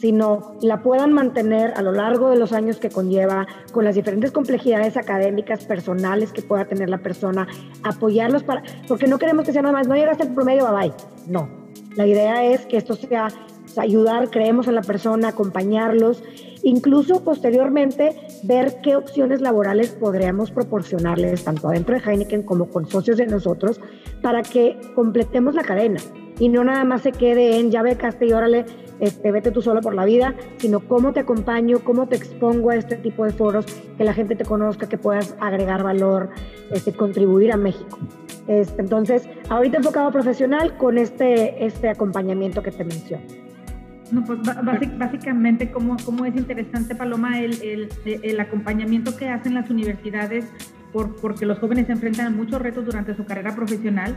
sino 0.00 0.56
la 0.62 0.82
puedan 0.82 1.12
mantener 1.12 1.74
a 1.76 1.82
lo 1.82 1.92
largo 1.92 2.30
de 2.30 2.38
los 2.38 2.54
años 2.54 2.78
que 2.78 2.88
conlleva, 2.88 3.46
con 3.72 3.84
las 3.84 3.94
diferentes 3.94 4.32
complejidades 4.32 4.96
académicas, 4.96 5.66
personales 5.66 6.32
que 6.32 6.40
pueda 6.40 6.64
tener 6.64 6.88
la 6.88 6.98
persona, 6.98 7.46
apoyarlos 7.84 8.44
para, 8.44 8.62
porque 8.88 9.06
no 9.06 9.18
queremos 9.18 9.44
que 9.44 9.52
sea 9.52 9.60
nada 9.60 9.74
más, 9.74 9.86
no 9.86 9.94
llegaste 9.94 10.22
al 10.22 10.34
promedio, 10.34 10.66
bye 10.66 10.88
bye. 10.88 10.94
No, 11.28 11.61
la 11.96 12.06
idea 12.06 12.44
es 12.44 12.66
que 12.66 12.76
esto 12.76 12.94
sea 12.94 13.28
ayudar, 13.76 14.30
creemos 14.30 14.66
en 14.68 14.74
la 14.74 14.82
persona, 14.82 15.28
acompañarlos, 15.28 16.22
incluso 16.62 17.24
posteriormente 17.24 18.16
ver 18.44 18.80
qué 18.82 18.96
opciones 18.96 19.40
laborales 19.40 19.90
podríamos 19.90 20.50
proporcionarles, 20.50 21.44
tanto 21.44 21.68
adentro 21.68 21.94
de 21.94 22.02
Heineken 22.02 22.42
como 22.42 22.68
con 22.68 22.88
socios 22.88 23.16
de 23.16 23.26
nosotros, 23.26 23.80
para 24.20 24.42
que 24.42 24.78
completemos 24.94 25.54
la 25.54 25.62
cadena 25.62 26.00
y 26.38 26.48
no 26.48 26.64
nada 26.64 26.84
más 26.84 27.02
se 27.02 27.12
quede 27.12 27.58
en 27.58 27.70
ya 27.70 27.82
becaste 27.82 28.26
y 28.26 28.32
órale, 28.32 28.64
este, 29.00 29.30
vete 29.30 29.50
tú 29.50 29.62
solo 29.62 29.80
por 29.80 29.94
la 29.94 30.04
vida, 30.04 30.34
sino 30.58 30.80
cómo 30.80 31.12
te 31.12 31.20
acompaño, 31.20 31.80
cómo 31.84 32.08
te 32.08 32.16
expongo 32.16 32.70
a 32.70 32.76
este 32.76 32.96
tipo 32.96 33.24
de 33.24 33.32
foros, 33.32 33.66
que 33.96 34.04
la 34.04 34.14
gente 34.14 34.36
te 34.36 34.44
conozca, 34.44 34.88
que 34.88 34.98
puedas 34.98 35.36
agregar 35.40 35.82
valor, 35.82 36.30
este, 36.70 36.92
contribuir 36.92 37.52
a 37.52 37.56
México. 37.56 37.98
Este, 38.48 38.82
entonces, 38.82 39.28
ahorita 39.48 39.78
enfocado 39.78 40.10
profesional 40.10 40.76
con 40.76 40.98
este, 40.98 41.64
este 41.64 41.88
acompañamiento 41.88 42.62
que 42.62 42.70
te 42.70 42.84
menciono. 42.84 43.24
No, 44.10 44.24
pues 44.24 44.40
básicamente, 44.98 45.70
cómo, 45.70 45.96
cómo 46.04 46.26
es 46.26 46.36
interesante, 46.36 46.94
Paloma, 46.94 47.40
el, 47.40 47.88
el, 48.04 48.40
acompañamiento 48.40 49.16
que 49.16 49.28
hacen 49.30 49.54
las 49.54 49.70
universidades, 49.70 50.44
por, 50.92 51.16
porque 51.16 51.46
los 51.46 51.58
jóvenes 51.58 51.86
se 51.86 51.92
enfrentan 51.92 52.26
a 52.26 52.30
muchos 52.30 52.60
retos 52.60 52.84
durante 52.84 53.14
su 53.14 53.24
carrera 53.24 53.56
profesional 53.56 54.14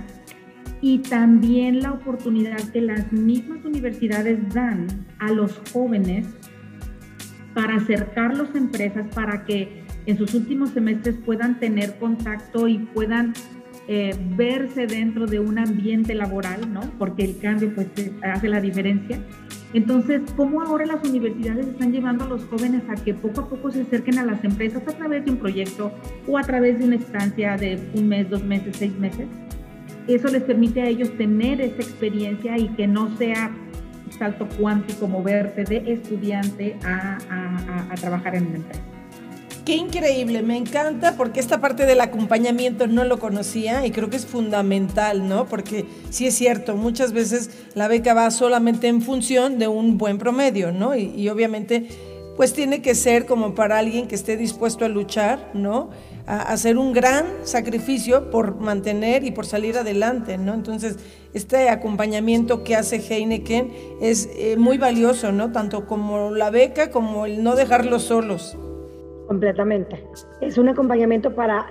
y 0.82 1.00
también 1.00 1.79
la 1.79 1.94
oportunidad 1.94 2.60
que 2.74 2.82
las 2.82 3.12
mismas 3.13 3.63
universidades 3.63 4.53
dan 4.53 4.88
a 5.20 5.32
los 5.32 5.62
jóvenes 5.72 6.27
para 7.53 7.77
acercarlos 7.77 8.53
a 8.53 8.58
empresas, 8.58 9.08
para 9.15 9.46
que 9.46 9.86
en 10.05 10.17
sus 10.17 10.34
últimos 10.34 10.72
semestres 10.72 11.15
puedan 11.25 11.60
tener 11.60 11.98
contacto 11.98 12.67
y 12.67 12.79
puedan 12.79 13.34
eh, 13.88 14.15
verse 14.36 14.88
dentro 14.88 15.27
de 15.27 15.39
un 15.39 15.60
ambiente 15.60 16.15
laboral, 16.15 16.74
¿no? 16.74 16.82
Porque 16.98 17.24
el 17.24 17.38
cambio 17.38 17.74
pues 17.75 17.88
hace 18.24 18.50
la 18.50 18.60
diferencia. 18.60 19.20
Entonces, 19.74 20.22
¿cómo 20.36 20.62
ahora 20.62 20.86
las 20.86 21.08
universidades 21.08 21.68
están 21.68 21.92
llevando 21.92 22.24
a 22.24 22.27
los 22.27 22.46
jóvenes 22.46 22.82
a 22.89 22.96
que 22.96 23.13
poco 23.13 23.42
a 23.42 23.50
poco 23.50 23.72
se 23.72 23.82
acerquen 23.82 24.18
a 24.18 24.24
las 24.24 24.44
empresas 24.44 24.82
a 24.88 24.92
través 24.98 25.25
de 25.25 25.32
un 25.32 25.38
proyecto 25.38 25.92
o 26.27 26.38
a 26.38 26.44
través 26.44 26.80
de 26.80 26.86
una 26.86 26.96
estancia 26.96 27.58
de 27.58 27.80
un 27.94 28.08
mes, 28.08 28.30
dos 28.30 28.44
meses, 28.44 28.75
seis 28.77 28.98
meses? 28.98 29.27
Eso 30.08 30.30
les 30.30 30.44
permite 30.44 30.82
a 30.82 30.88
ellos 30.88 31.15
tener 31.18 31.62
esa 31.62 31.82
experiencia 31.82 32.58
y 32.58 32.70
que 32.70 32.88
no 32.88 33.15
sea 33.18 33.51
salto 34.18 34.48
cuántico 34.58 35.08
moverte 35.08 35.63
de 35.63 35.92
estudiante 35.92 36.77
a, 36.84 37.18
a 37.89 37.96
trabajar 37.96 38.36
en 38.36 38.48
una 38.48 38.56
empresa. 38.58 38.95
Qué 39.65 39.75
increíble, 39.77 40.43
me 40.43 40.57
encanta 40.57 41.15
porque 41.17 41.39
esta 41.39 41.60
parte 41.60 41.88
del 41.88 42.00
acompañamiento 42.00 42.86
no 42.86 43.03
lo 43.03 43.17
conocía 43.17 43.84
y 43.84 43.89
creo 43.89 44.12
que 44.12 44.17
es 44.17 44.27
fundamental, 44.27 45.27
¿no? 45.27 45.48
Porque 45.48 45.88
sí 46.12 46.27
es 46.27 46.36
cierto, 46.36 46.75
muchas 46.75 47.13
veces 47.13 47.50
la 47.74 47.88
beca 47.88 48.13
va 48.13 48.29
solamente 48.29 48.88
en 48.88 49.01
función 49.01 49.57
de 49.57 49.67
un 49.67 49.98
buen 49.98 50.19
promedio, 50.19 50.72
¿no? 50.72 50.95
Y, 50.95 51.27
obviamente, 51.29 51.88
pues 52.38 52.53
tiene 52.53 52.84
que 52.84 52.93
ser 52.93 53.25
como 53.25 53.55
para 53.55 53.79
alguien 53.79 54.07
que 54.07 54.13
esté 54.13 54.38
dispuesto 54.38 54.86
a 54.86 54.88
luchar, 54.88 55.50
¿no? 55.55 55.89
A 56.27 56.43
hacer 56.43 56.77
un 56.77 56.93
gran 56.93 57.25
sacrificio 57.41 58.29
por 58.29 58.60
mantener 58.60 59.24
y 59.24 59.31
por 59.31 59.48
salir 59.48 59.79
adelante, 59.79 60.38
¿no? 60.38 60.53
Entonces, 60.53 60.98
este 61.34 61.69
acompañamiento 61.69 62.63
que 62.63 62.75
hace 62.75 62.98
Heineken 62.98 63.74
es 64.00 64.29
eh, 64.36 64.57
muy 64.57 64.77
valioso, 64.77 65.31
¿no? 65.31 65.51
Tanto 65.51 65.88
como 65.88 66.29
la 66.29 66.51
beca 66.51 66.91
como 66.91 67.25
el 67.25 67.41
no 67.41 67.55
dejarlos 67.55 68.03
solos. 68.03 68.55
Completamente. 69.27 70.03
Es 70.41 70.58
un 70.58 70.70
acompañamiento 70.70 71.34
para, 71.34 71.67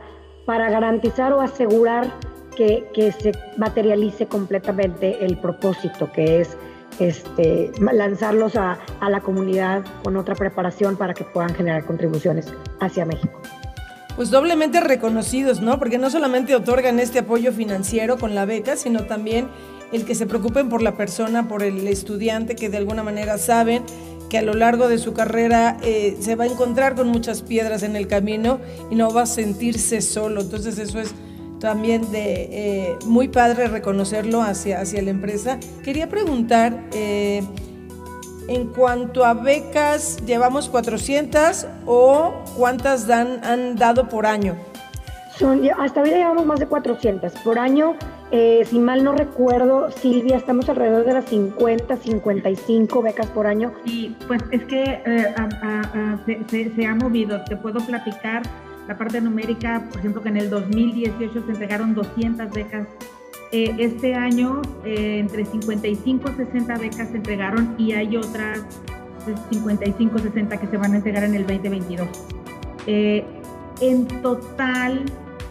para 0.46 0.70
garantizar 0.70 1.32
o 1.32 1.40
asegurar 1.40 2.10
que, 2.56 2.86
que, 2.94 3.12
se 3.12 3.32
materialice 3.56 4.26
completamente 4.26 5.24
el 5.24 5.36
propósito, 5.38 6.10
que 6.12 6.40
es 6.40 6.56
este, 7.00 7.72
lanzarlos 7.80 8.56
a, 8.56 8.78
a 9.00 9.10
la 9.10 9.20
comunidad 9.20 9.84
con 10.02 10.16
otra 10.16 10.34
preparación 10.34 10.96
para 10.96 11.14
que 11.14 11.24
puedan 11.24 11.54
generar 11.54 11.84
contribuciones 11.84 12.52
hacia 12.80 13.04
México 13.04 13.40
pues 14.16 14.30
doblemente 14.30 14.80
reconocidos, 14.80 15.60
¿no? 15.60 15.78
Porque 15.78 15.98
no 15.98 16.08
solamente 16.08 16.54
otorgan 16.54 17.00
este 17.00 17.20
apoyo 17.20 17.52
financiero 17.52 18.16
con 18.16 18.34
la 18.34 18.44
beca, 18.44 18.76
sino 18.76 19.06
también 19.06 19.48
el 19.92 20.04
que 20.04 20.14
se 20.14 20.26
preocupen 20.26 20.68
por 20.68 20.82
la 20.82 20.96
persona, 20.96 21.48
por 21.48 21.62
el 21.62 21.86
estudiante, 21.88 22.56
que 22.56 22.68
de 22.68 22.76
alguna 22.76 23.02
manera 23.02 23.38
saben 23.38 23.82
que 24.34 24.38
a 24.38 24.42
lo 24.42 24.54
largo 24.54 24.88
de 24.88 24.98
su 24.98 25.14
carrera 25.14 25.76
eh, 25.84 26.16
se 26.18 26.34
va 26.34 26.42
a 26.42 26.48
encontrar 26.48 26.96
con 26.96 27.06
muchas 27.06 27.40
piedras 27.40 27.84
en 27.84 27.94
el 27.94 28.08
camino 28.08 28.58
y 28.90 28.96
no 28.96 29.14
va 29.14 29.22
a 29.22 29.26
sentirse 29.26 30.00
solo. 30.00 30.40
Entonces 30.40 30.76
eso 30.80 30.98
es 30.98 31.14
también 31.60 32.10
de 32.10 32.48
eh, 32.50 32.96
muy 33.06 33.28
padre 33.28 33.68
reconocerlo 33.68 34.42
hacia, 34.42 34.80
hacia 34.80 35.02
la 35.02 35.10
empresa. 35.10 35.60
Quería 35.84 36.08
preguntar, 36.08 36.82
eh, 36.94 37.44
en 38.48 38.66
cuanto 38.72 39.24
a 39.24 39.34
becas, 39.34 40.16
¿llevamos 40.26 40.68
400 40.68 41.68
o 41.86 42.34
cuántas 42.56 43.06
dan, 43.06 43.38
han 43.44 43.76
dado 43.76 44.08
por 44.08 44.26
año? 44.26 44.56
Son, 45.38 45.62
hasta 45.78 46.00
ahora 46.00 46.12
llevamos 46.12 46.44
más 46.44 46.58
de 46.58 46.66
400. 46.66 47.34
Por 47.44 47.56
año 47.56 47.94
eh, 48.36 48.64
si 48.64 48.80
mal 48.80 49.04
no 49.04 49.12
recuerdo, 49.12 49.92
Silvia, 49.92 50.36
estamos 50.36 50.68
alrededor 50.68 51.04
de 51.04 51.12
las 51.12 51.24
50, 51.26 51.96
55 51.96 53.00
becas 53.00 53.28
por 53.28 53.46
año. 53.46 53.72
Y 53.84 54.08
pues 54.26 54.42
es 54.50 54.64
que 54.64 55.00
eh, 55.06 56.72
se, 56.74 56.84
ha 56.84 56.96
movido. 56.96 57.44
Te 57.44 57.56
puedo 57.56 57.78
platicar 57.78 58.42
la 58.88 58.98
parte 58.98 59.20
numérica, 59.20 59.86
por 59.88 60.00
ejemplo, 60.00 60.20
que 60.20 60.30
en 60.30 60.38
el 60.38 60.50
2018 60.50 61.44
se 61.46 61.52
entregaron 61.52 61.94
200 61.94 62.50
becas. 62.50 62.88
Eh, 63.52 63.72
este 63.78 64.16
año, 64.16 64.62
entre 64.84 65.44
55 65.44 66.30
y 66.32 66.34
60 66.34 66.78
becas 66.78 67.10
se 67.10 67.18
entregaron 67.18 67.76
y 67.78 67.92
hay 67.92 68.16
otras 68.16 68.62
55, 69.52 70.18
60 70.18 70.56
que 70.56 70.66
se 70.66 70.76
van 70.76 70.94
a 70.94 70.96
entregar 70.96 71.22
en 71.22 71.36
el 71.36 71.46
2022. 71.46 72.08
en 73.80 74.06
total, 74.22 75.04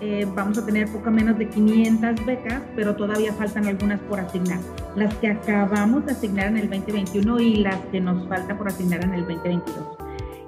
eh, 0.05 0.27
vamos 0.35 0.57
a 0.57 0.65
tener 0.65 0.91
poco 0.91 1.09
menos 1.09 1.37
de 1.37 1.47
500 1.47 2.25
becas, 2.25 2.61
pero 2.75 2.93
todavía 2.93 3.31
faltan 3.31 3.67
algunas 3.67 4.01
por 4.01 4.19
asignar. 4.19 4.59
Las 4.97 5.15
que 5.15 5.29
acabamos 5.29 6.05
de 6.05 6.11
asignar 6.11 6.47
en 6.47 6.57
el 6.57 6.69
2021 6.69 7.39
y 7.39 7.55
las 7.55 7.77
que 7.85 8.01
nos 8.01 8.27
falta 8.27 8.57
por 8.57 8.67
asignar 8.67 9.01
en 9.05 9.13
el 9.13 9.21
2022. 9.21 9.97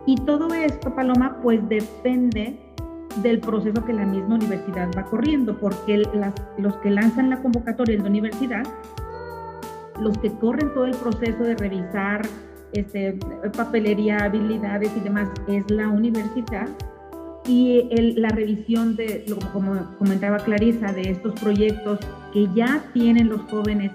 Y 0.07 0.17
todo 0.25 0.53
esto, 0.53 0.93
Paloma, 0.93 1.39
pues 1.41 1.61
depende 1.69 2.59
del 3.23 3.39
proceso 3.39 3.85
que 3.85 3.93
la 3.93 4.05
misma 4.05 4.35
universidad 4.35 4.89
va 4.95 5.05
corriendo, 5.05 5.57
porque 5.57 6.03
los 6.57 6.75
que 6.77 6.89
lanzan 6.89 7.29
la 7.29 7.41
convocatoria 7.41 7.95
en 7.95 8.03
la 8.03 8.09
universidad, 8.09 8.63
los 10.01 10.17
que 10.17 10.31
corren 10.33 10.73
todo 10.73 10.83
el 10.83 10.97
proceso 10.97 11.43
de 11.43 11.55
revisar 11.55 12.23
este, 12.73 13.17
papelería, 13.55 14.17
habilidades 14.17 14.91
y 14.97 14.99
demás, 14.99 15.29
es 15.47 15.63
la 15.71 15.87
universidad 15.87 16.67
y 17.47 17.89
la 18.17 18.29
revisión 18.29 18.95
de, 18.95 19.25
como 19.53 19.95
comentaba 19.97 20.37
Clarisa, 20.37 20.91
de 20.91 21.11
estos 21.11 21.39
proyectos 21.39 21.99
que 22.33 22.47
ya 22.55 22.83
tienen 22.93 23.29
los 23.29 23.41
jóvenes 23.41 23.91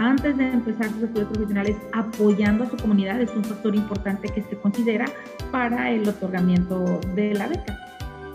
antes 0.00 0.36
de 0.38 0.48
empezar 0.48 0.88
sus 0.90 1.02
estudios 1.02 1.28
profesionales 1.28 1.76
apoyando 1.92 2.64
a 2.64 2.70
su 2.70 2.76
comunidad 2.76 3.20
es 3.20 3.30
un 3.36 3.44
factor 3.44 3.74
importante 3.74 4.28
que 4.28 4.42
se 4.42 4.56
considera 4.56 5.04
para 5.52 5.90
el 5.90 6.08
otorgamiento 6.08 7.00
de 7.14 7.34
la 7.34 7.48
beca. 7.48 7.78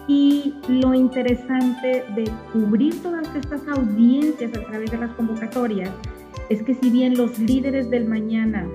Y 0.08 0.54
lo 0.68 0.94
interesante 0.94 2.04
de 2.16 2.32
cubrir 2.54 3.02
todas 3.02 3.28
estas 3.36 3.68
audiencias 3.68 4.56
a 4.56 4.64
través 4.64 4.92
de 4.92 4.98
las 5.00 5.12
convocatorias 5.16 5.90
es 6.50 6.62
que 6.62 6.76
si 6.76 6.92
bien 6.92 7.18
los 7.18 7.40
líderes 7.40 7.90
del 7.90 8.06
mañana, 8.06 8.68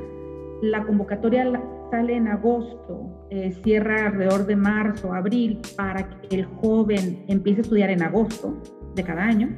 la 0.60 0.82
convocatoria 0.82 1.44
sale 1.90 2.16
en 2.16 2.28
agosto, 2.28 3.26
eh, 3.30 3.52
cierra 3.62 4.06
alrededor 4.06 4.46
de 4.46 4.56
marzo, 4.56 5.12
abril, 5.12 5.60
para 5.76 6.08
que 6.08 6.36
el 6.36 6.44
joven 6.44 7.24
empiece 7.28 7.60
a 7.60 7.62
estudiar 7.62 7.90
en 7.90 8.02
agosto 8.02 8.56
de 8.94 9.02
cada 9.02 9.24
año. 9.24 9.48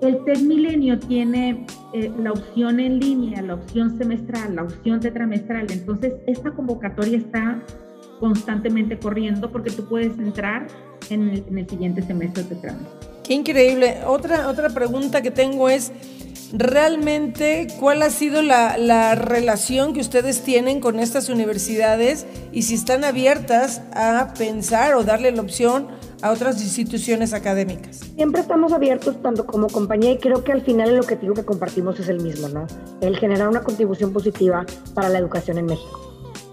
El 0.00 0.24
TEC 0.24 0.42
Milenio 0.42 0.98
tiene 0.98 1.66
eh, 1.92 2.12
la 2.18 2.32
opción 2.32 2.78
en 2.78 3.00
línea, 3.00 3.42
la 3.42 3.54
opción 3.54 3.98
semestral, 3.98 4.54
la 4.54 4.62
opción 4.62 5.00
tetramestral. 5.00 5.66
Entonces, 5.70 6.14
esta 6.26 6.52
convocatoria 6.52 7.18
está 7.18 7.60
constantemente 8.20 8.98
corriendo 8.98 9.50
porque 9.50 9.70
tú 9.70 9.84
puedes 9.88 10.16
entrar 10.18 10.68
en 11.10 11.30
el, 11.30 11.68
siguiente 11.68 12.02
semestre 12.02 12.44
tetramestral. 12.44 13.17
Qué 13.28 13.34
increíble. 13.34 13.98
Otra, 14.06 14.48
otra 14.48 14.70
pregunta 14.70 15.20
que 15.20 15.30
tengo 15.30 15.68
es, 15.68 15.92
realmente 16.50 17.66
cuál 17.78 18.00
ha 18.00 18.08
sido 18.08 18.40
la, 18.40 19.14
relación 19.14 19.92
que 19.92 20.00
ustedes 20.00 20.42
tienen 20.42 20.80
con 20.80 20.98
estas 20.98 21.28
universidades 21.28 22.26
y 22.52 22.62
si 22.62 22.74
están 22.74 23.04
abiertas 23.04 23.82
a 23.94 24.32
pensar 24.32 24.94
o 24.94 25.04
darle 25.04 25.30
la 25.32 25.42
opción 25.42 25.88
a 26.22 26.30
otras 26.30 26.62
instituciones 26.62 27.34
académicas. 27.34 27.98
Siempre 28.16 28.40
estamos 28.40 28.72
abiertos 28.72 29.20
tanto 29.20 29.44
como 29.44 29.66
compañía 29.66 30.12
y 30.12 30.16
creo 30.16 30.42
que 30.42 30.52
al 30.52 30.62
final 30.62 30.88
el 30.88 31.00
objetivo 31.00 31.34
que 31.34 31.44
compartimos 31.44 32.00
es 32.00 32.08
el 32.08 32.22
mismo, 32.22 32.48
¿no? 32.48 32.66
El 33.02 33.18
generar 33.18 33.46
una 33.46 33.60
contribución 33.60 34.10
positiva 34.10 34.64
para 34.94 35.10
la 35.10 35.18
educación 35.18 35.58
en 35.58 35.66
México. 35.66 36.00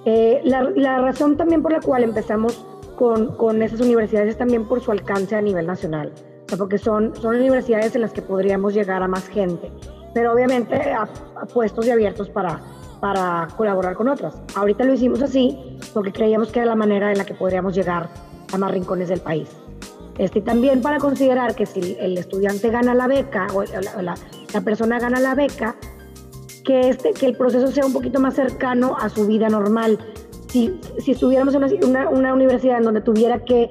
Eh, 0.04 0.42
la, 0.44 1.00
razón 1.00 1.38
también 1.38 1.62
por 1.62 1.72
la 1.72 1.80
cual 1.80 2.04
empezamos 2.04 2.66
con, 2.98 3.38
con 3.38 3.64
esas 3.64 3.80
universidades 3.80 4.32
es 4.32 4.38
también 4.38 4.68
por 4.68 4.82
su 4.82 4.92
alcance 4.92 5.38
a 5.38 5.42
nivel 5.42 5.66
nacional 5.66 6.12
porque 6.58 6.78
son, 6.78 7.16
son 7.16 7.36
universidades 7.36 7.96
en 7.96 8.02
las 8.02 8.14
que 8.14 8.22
podríamos 8.22 8.74
llegar 8.74 9.02
a 9.04 9.08
más 9.08 9.28
gente, 9.28 9.72
pero 10.14 10.34
obviamente 10.34 10.76
a, 10.92 11.08
puestos 11.54 11.88
y 11.88 11.92
abiertos 11.92 12.30
para, 12.30 12.62
para 13.00 13.48
colaborar 13.58 13.96
con 13.96 14.08
otras. 14.08 14.36
Ahorita 14.56 14.84
lo 14.84 14.94
hicimos 14.94 15.22
así 15.22 15.78
porque 15.94 16.12
creíamos 16.12 16.52
que 16.52 16.60
era 16.60 16.68
la 16.68 16.76
manera 16.76 17.12
en 17.12 17.18
la 17.18 17.26
que 17.26 17.34
podríamos 17.34 17.76
llegar 17.76 18.10
a 18.54 18.58
más 18.58 18.72
rincones 18.72 19.10
del 19.10 19.22
país. 19.22 19.50
Este, 20.18 20.42
también 20.42 20.82
para 20.82 20.98
considerar 20.98 21.56
que 21.56 21.66
si 21.66 21.98
el 22.00 22.18
estudiante 22.18 22.70
gana 22.70 22.96
la 22.96 23.08
beca 23.08 23.48
o 23.54 23.64
la, 23.64 24.16
la, 24.54 24.62
persona 24.62 24.98
gana 24.98 25.20
la 25.20 25.36
beca, 25.36 25.76
que, 26.64 26.90
este, 26.90 27.12
que 27.12 27.26
el 27.26 27.36
proceso 27.36 27.68
sea 27.68 27.86
un 27.86 27.92
poquito 27.92 28.22
más 28.22 28.36
cercano 28.36 28.96
a 28.98 29.10
su 29.10 29.28
vida 29.28 29.50
normal. 29.50 30.00
Si, 30.48 30.80
si 31.00 31.12
estuviéramos 31.12 31.54
en 31.54 31.64
una, 31.64 31.86
una, 31.86 32.10
una 32.10 32.34
universidad 32.34 32.78
en 32.78 32.84
donde 32.84 33.02
tuviera 33.02 33.44
que 33.44 33.70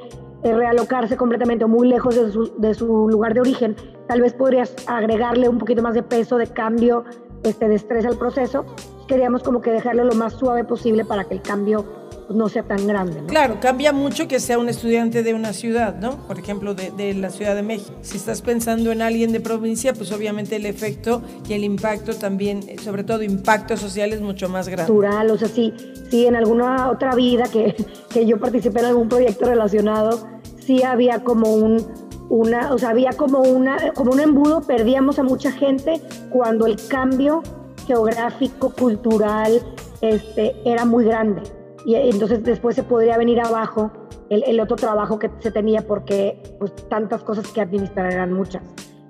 realocarse 0.53 1.17
completamente 1.17 1.65
o 1.65 1.69
muy 1.69 1.89
lejos 1.89 2.15
de 2.15 2.31
su, 2.31 2.53
de 2.59 2.75
su, 2.75 3.09
lugar 3.09 3.35
de 3.35 3.41
origen, 3.41 3.77
tal 4.07 4.21
vez 4.21 4.35
podrías 4.35 4.75
agregarle 4.87 5.49
un 5.49 5.59
poquito 5.59 5.83
más 5.83 5.95
de 5.95 6.03
peso, 6.03 6.37
de 6.37 6.47
cambio, 6.47 7.05
este, 7.43 7.69
de 7.69 7.77
estrés 7.77 8.05
al 8.05 8.19
proceso. 8.19 8.65
Queríamos 9.09 9.43
como 9.43 9.61
que 9.61 9.71
dejarlo 9.71 10.05
lo 10.05 10.15
más 10.15 10.35
suave 10.35 10.65
posible 10.65 11.05
para 11.05 11.25
que 11.25 11.35
el 11.35 11.43
cambio 11.43 11.85
no 12.31 12.49
sea 12.49 12.63
tan 12.63 12.87
grande. 12.87 13.23
Claro, 13.27 13.59
cambia 13.61 13.93
mucho 13.93 14.29
que 14.29 14.41
sea 14.41 14.59
un 14.59 14.69
estudiante 14.69 15.23
de 15.23 15.35
una 15.35 15.53
ciudad, 15.53 15.97
¿no? 15.97 16.17
Por 16.27 16.39
ejemplo, 16.39 16.75
de, 16.75 16.91
de, 16.91 17.15
la 17.15 17.31
Ciudad 17.31 17.55
de 17.55 17.63
México. 17.63 17.95
Si 18.03 18.17
estás 18.17 18.43
pensando 18.43 18.93
en 18.93 19.03
alguien 19.03 19.33
de 19.33 19.41
provincia, 19.41 19.93
pues 19.95 20.13
obviamente 20.13 20.57
el 20.57 20.67
efecto 20.67 21.23
y 21.49 21.53
el 21.53 21.65
impacto 21.65 22.15
también, 22.15 22.63
sobre 22.79 23.05
todo 23.05 23.23
impacto 23.23 23.77
social, 23.77 24.13
es 24.13 24.21
mucho 24.21 24.49
más 24.49 24.69
grande. 24.69 24.93
Natural, 24.93 25.31
o 25.31 25.39
sea, 25.39 25.49
sí, 25.49 25.73
sí, 26.11 26.27
en 26.27 26.37
alguna 26.37 26.91
otra 26.91 27.15
vida 27.15 27.45
que, 27.45 27.75
que 28.11 28.27
yo 28.27 28.39
participé 28.39 28.81
en 28.81 28.87
algún 28.87 29.09
proyecto 29.09 29.47
relacionado, 29.47 30.27
sí 30.65 30.83
había 30.83 31.23
como 31.23 31.53
un, 31.55 31.87
una, 32.29 32.73
o 32.73 32.79
sea, 32.79 32.91
había 32.91 33.13
como, 33.13 33.41
una, 33.41 33.93
como 33.93 34.13
un 34.13 34.21
embudo, 34.21 34.63
perdíamos 34.63 35.19
a 35.19 35.23
mucha 35.23 35.53
gente 35.53 36.01
cuando 36.31 36.67
el 36.67 36.77
cambio 36.89 37.43
geográfico, 37.87 38.71
cultural, 38.71 39.61
este, 40.01 40.57
era 40.65 40.85
muy 40.85 41.05
grande. 41.05 41.43
Y 41.85 41.97
entonces 41.97 42.43
después 42.43 42.77
se 42.77 42.83
podría 42.83 43.19
venir 43.19 43.41
abajo 43.41 43.93
el, 44.31 44.43
el 44.47 44.61
otro 44.61 44.77
trabajo 44.77 45.19
que 45.19 45.31
se 45.41 45.51
tenía 45.51 45.83
porque 45.87 46.43
pues, 46.59 46.75
tantas 46.89 47.23
cosas 47.23 47.47
que 47.49 47.61
administrar 47.61 48.13
eran 48.13 48.33
muchas. 48.33 48.63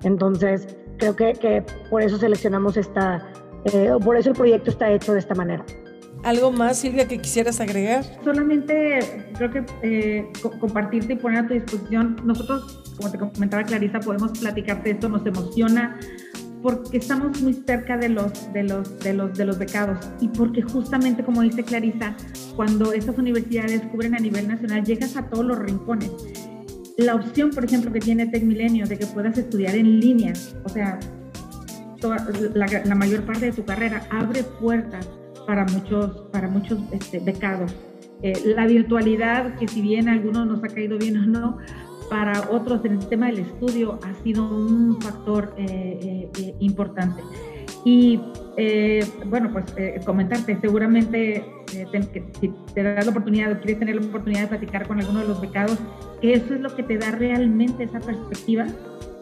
Entonces, 0.03 0.77
creo 0.99 1.17
que, 1.17 1.33
que 1.35 1.65
por 1.91 2.03
eso 2.03 2.19
seleccionamos 2.19 2.77
esta, 2.77 3.27
eh, 3.65 3.93
por 4.05 4.17
eso 4.17 4.31
el 4.31 4.37
proyecto 4.37 4.71
está 4.71 4.91
hecho 4.91 5.13
de 5.13 5.21
esta 5.21 5.35
manera. 5.35 5.65
¿Algo 6.25 6.51
más, 6.51 6.79
Silvia, 6.79 7.07
que 7.07 7.19
quisieras 7.19 7.61
agregar? 7.61 8.03
Solamente 8.25 9.27
creo 9.37 9.51
que 9.51 9.65
eh, 9.83 10.33
compartirte 10.59 11.13
y 11.13 11.17
poner 11.17 11.45
a 11.45 11.47
tu 11.47 11.53
disposición. 11.53 12.17
Nosotros, 12.25 12.83
como 12.97 13.11
te 13.11 13.19
comentaba 13.19 13.63
Clarisa, 13.63 14.01
podemos 14.01 14.39
platicarte 14.39 14.93
esto, 14.93 15.11
nos 15.11 15.27
emociona 15.27 16.01
porque 16.65 16.97
estamos 16.97 17.43
muy 17.43 17.53
cerca 17.53 17.99
de 17.99 18.09
los, 18.09 18.51
de 18.55 18.63
los, 18.63 18.99
de 19.01 19.13
los, 19.13 19.37
de 19.37 19.45
los 19.45 19.59
becados 19.59 19.99
y 20.19 20.29
porque 20.29 20.63
justamente, 20.63 21.23
como 21.23 21.43
dice 21.43 21.63
Clarisa, 21.63 22.17
cuando 22.57 22.95
estas 22.95 23.19
universidades 23.19 23.83
cubren 23.93 24.15
a 24.15 24.19
nivel 24.19 24.49
nacional, 24.49 24.83
llegas 24.83 25.15
a 25.19 25.29
todos 25.29 25.45
los 25.45 25.59
rincones. 25.59 26.11
La 26.97 27.17
opción, 27.17 27.51
por 27.51 27.67
ejemplo, 27.67 27.93
que 27.93 28.01
tiene 28.01 28.29
TecMilenio 28.29 28.87
de 28.87 28.99
que 28.99 29.05
puedas 29.05 29.37
estudiar 29.37 29.75
en 29.75 30.01
línea, 30.01 30.33
o 30.65 30.71
sea, 30.71 30.99
la, 32.55 32.67
la 32.83 32.95
mayor 32.95 33.27
parte 33.27 33.45
de 33.45 33.53
tu 33.53 33.67
carrera 33.67 34.09
abre 34.11 34.43
puertas 34.43 35.07
para 35.47 35.67
muchos, 35.67 36.29
para 36.33 36.49
muchos 36.49 36.79
este, 36.93 37.19
becados. 37.19 37.75
Eh, 38.23 38.55
la 38.57 38.67
virtualidad, 38.67 39.59
que 39.59 39.69
si 39.69 39.83
bien 39.83 40.09
a 40.09 40.13
algunos 40.13 40.47
nos 40.47 40.65
ha 40.65 40.69
caído 40.69 40.97
bien 40.97 41.19
o 41.19 41.27
no, 41.27 41.59
para 42.15 42.49
otros 42.49 42.85
en 42.85 42.93
el 42.93 43.07
tema 43.09 43.27
del 43.27 43.41
estudio 43.41 43.99
ha 44.05 44.15
sido 44.23 44.45
un 44.45 45.03
factor 45.03 45.53
eh, 45.59 46.31
eh, 46.39 46.55
importante. 46.61 47.21
Y 47.85 48.21
bueno, 49.27 49.51
pues 49.53 49.65
comentarte, 50.07 50.57
seguramente 50.61 51.45
si 51.67 52.53
te 52.73 52.83
das 52.85 53.05
la 53.05 53.11
oportunidad 53.11 53.51
o 53.51 53.57
quieres 53.59 53.81
tener 53.81 53.97
la 53.97 54.07
oportunidad 54.07 54.43
de 54.43 54.47
platicar 54.47 54.87
con 54.87 55.01
alguno 55.01 55.23
de 55.23 55.27
los 55.27 55.41
becados, 55.41 55.77
que 56.21 56.35
eso 56.35 56.55
es 56.55 56.61
lo 56.61 56.75
que 56.77 56.85
te 56.85 56.99
da 56.99 57.11
realmente 57.11 57.83
esa 57.83 57.99
perspectiva 57.99 58.67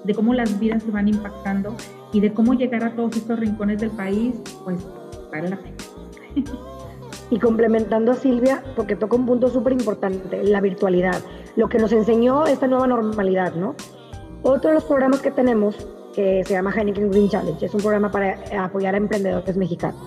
de 0.04 0.14
cómo 0.14 0.34
las 0.34 0.60
vidas 0.60 0.82
se 0.82 0.90
van 0.90 1.08
impactando 1.08 1.74
y 2.12 2.20
de 2.20 2.34
cómo 2.34 2.52
llegar 2.52 2.84
a 2.84 2.94
todos 2.94 3.16
estos 3.16 3.38
rincones 3.40 3.80
del 3.80 3.90
país, 3.92 4.34
pues 4.64 4.86
vale 5.32 5.48
la 5.48 5.56
pena. 5.56 5.76
Y 7.30 7.38
complementando 7.38 8.12
a 8.12 8.14
Silvia, 8.16 8.62
porque 8.76 8.96
toca 8.96 9.16
un 9.16 9.24
punto 9.24 9.48
súper 9.48 9.72
importante, 9.72 10.44
la 10.44 10.60
virtualidad, 10.60 11.22
lo 11.56 11.68
que 11.68 11.78
nos 11.78 11.92
enseñó 11.92 12.46
esta 12.46 12.66
nueva 12.66 12.86
normalidad, 12.86 13.54
¿no? 13.54 13.74
Otro 14.42 14.70
de 14.70 14.74
los 14.74 14.84
programas 14.84 15.20
que 15.20 15.30
tenemos, 15.30 15.76
que 16.14 16.42
se 16.44 16.54
llama 16.54 16.72
Heineken 16.74 17.10
Green 17.10 17.28
Challenge, 17.28 17.64
es 17.64 17.74
un 17.74 17.80
programa 17.80 18.10
para 18.10 18.38
apoyar 18.58 18.94
a 18.94 18.98
emprendedores 18.98 19.56
mexicanos. 19.56 20.00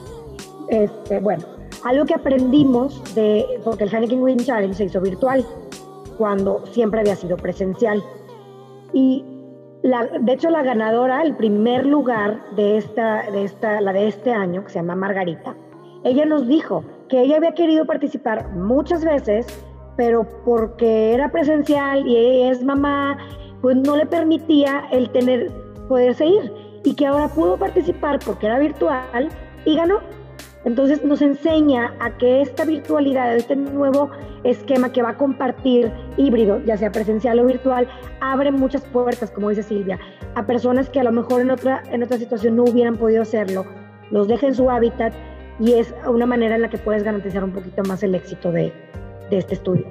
Este, 0.70 1.20
bueno, 1.20 1.44
algo 1.84 2.06
que 2.06 2.16
aprendimos 2.16 3.02
de, 3.16 3.46
porque 3.64 3.86
el 3.86 3.94
Heineken 3.94 4.24
Green 4.24 4.40
Challenge 4.40 4.74
se 4.76 4.86
hizo 4.86 5.02
virtual, 5.02 5.46
cuando 6.18 6.66
siempre 6.68 7.02
había 7.02 7.16
sido 7.16 7.38
presencial. 7.38 8.04
Y 8.94 9.24
de 9.84 10.34
hecho, 10.34 10.50
la 10.50 10.64
ganadora, 10.64 11.22
el 11.22 11.36
primer 11.36 11.86
lugar 11.86 12.42
de 12.56 12.78
esta, 12.78 13.30
de 13.32 13.44
esta, 13.44 13.82
la 13.82 13.94
de 13.94 14.08
este 14.08 14.32
año, 14.32 14.64
que 14.64 14.70
se 14.70 14.80
llama 14.80 14.96
Margarita, 14.96 15.56
ella 16.04 16.26
nos 16.26 16.48
dijo 16.48 16.84
que 17.10 17.22
ella 17.22 17.38
había 17.38 17.54
querido 17.54 17.86
participar 17.86 18.50
muchas 18.54 19.04
veces, 19.04 19.46
pero 19.98 20.28
porque 20.44 21.14
era 21.14 21.32
presencial 21.32 22.06
y 22.08 22.18
ella 22.18 22.52
es 22.52 22.64
mamá, 22.64 23.18
pues 23.62 23.76
no 23.78 23.96
le 23.96 24.06
permitía 24.06 24.86
el 24.92 25.10
tener, 25.10 25.52
poderse 25.88 26.26
ir. 26.26 26.54
Y 26.84 26.94
que 26.94 27.08
ahora 27.08 27.28
pudo 27.30 27.58
participar 27.58 28.20
porque 28.24 28.46
era 28.46 28.60
virtual 28.60 29.30
y 29.66 29.76
ganó. 29.76 30.00
Entonces 30.66 31.04
nos 31.04 31.22
enseña 31.22 31.94
a 32.00 32.18
que 32.18 32.42
esta 32.42 32.66
virtualidad, 32.66 33.36
este 33.36 33.56
nuevo 33.56 34.10
esquema 34.44 34.92
que 34.92 35.04
va 35.04 35.10
a 35.10 35.18
compartir 35.18 35.92
híbrido, 36.18 36.60
ya 36.66 36.76
sea 36.76 36.92
presencial 36.92 37.40
o 37.40 37.46
virtual, 37.46 37.88
abre 38.20 38.52
muchas 38.52 38.84
puertas, 38.86 39.30
como 39.30 39.50
dice 39.50 39.62
Silvia, 39.62 40.00
a 40.34 40.46
personas 40.46 40.90
que 40.90 41.00
a 41.00 41.04
lo 41.04 41.12
mejor 41.12 41.42
en 41.42 41.52
otra, 41.52 41.84
en 41.92 42.04
otra 42.04 42.18
situación 42.18 42.56
no 42.56 42.64
hubieran 42.64 42.98
podido 42.98 43.22
hacerlo, 43.22 43.66
los 44.10 44.28
deja 44.28 44.48
en 44.48 44.56
su 44.56 44.70
hábitat 44.70 45.14
y 45.60 45.74
es 45.74 45.94
una 46.08 46.26
manera 46.26 46.56
en 46.56 46.64
la 46.64 46.70
que 46.70 46.80
puedes 46.80 47.04
garantizar 47.04 47.44
un 47.44 47.52
poquito 47.52 47.84
más 47.84 48.02
el 48.02 48.16
éxito 48.16 48.52
de, 48.52 48.74
este 49.32 49.56
estudio. 49.56 49.86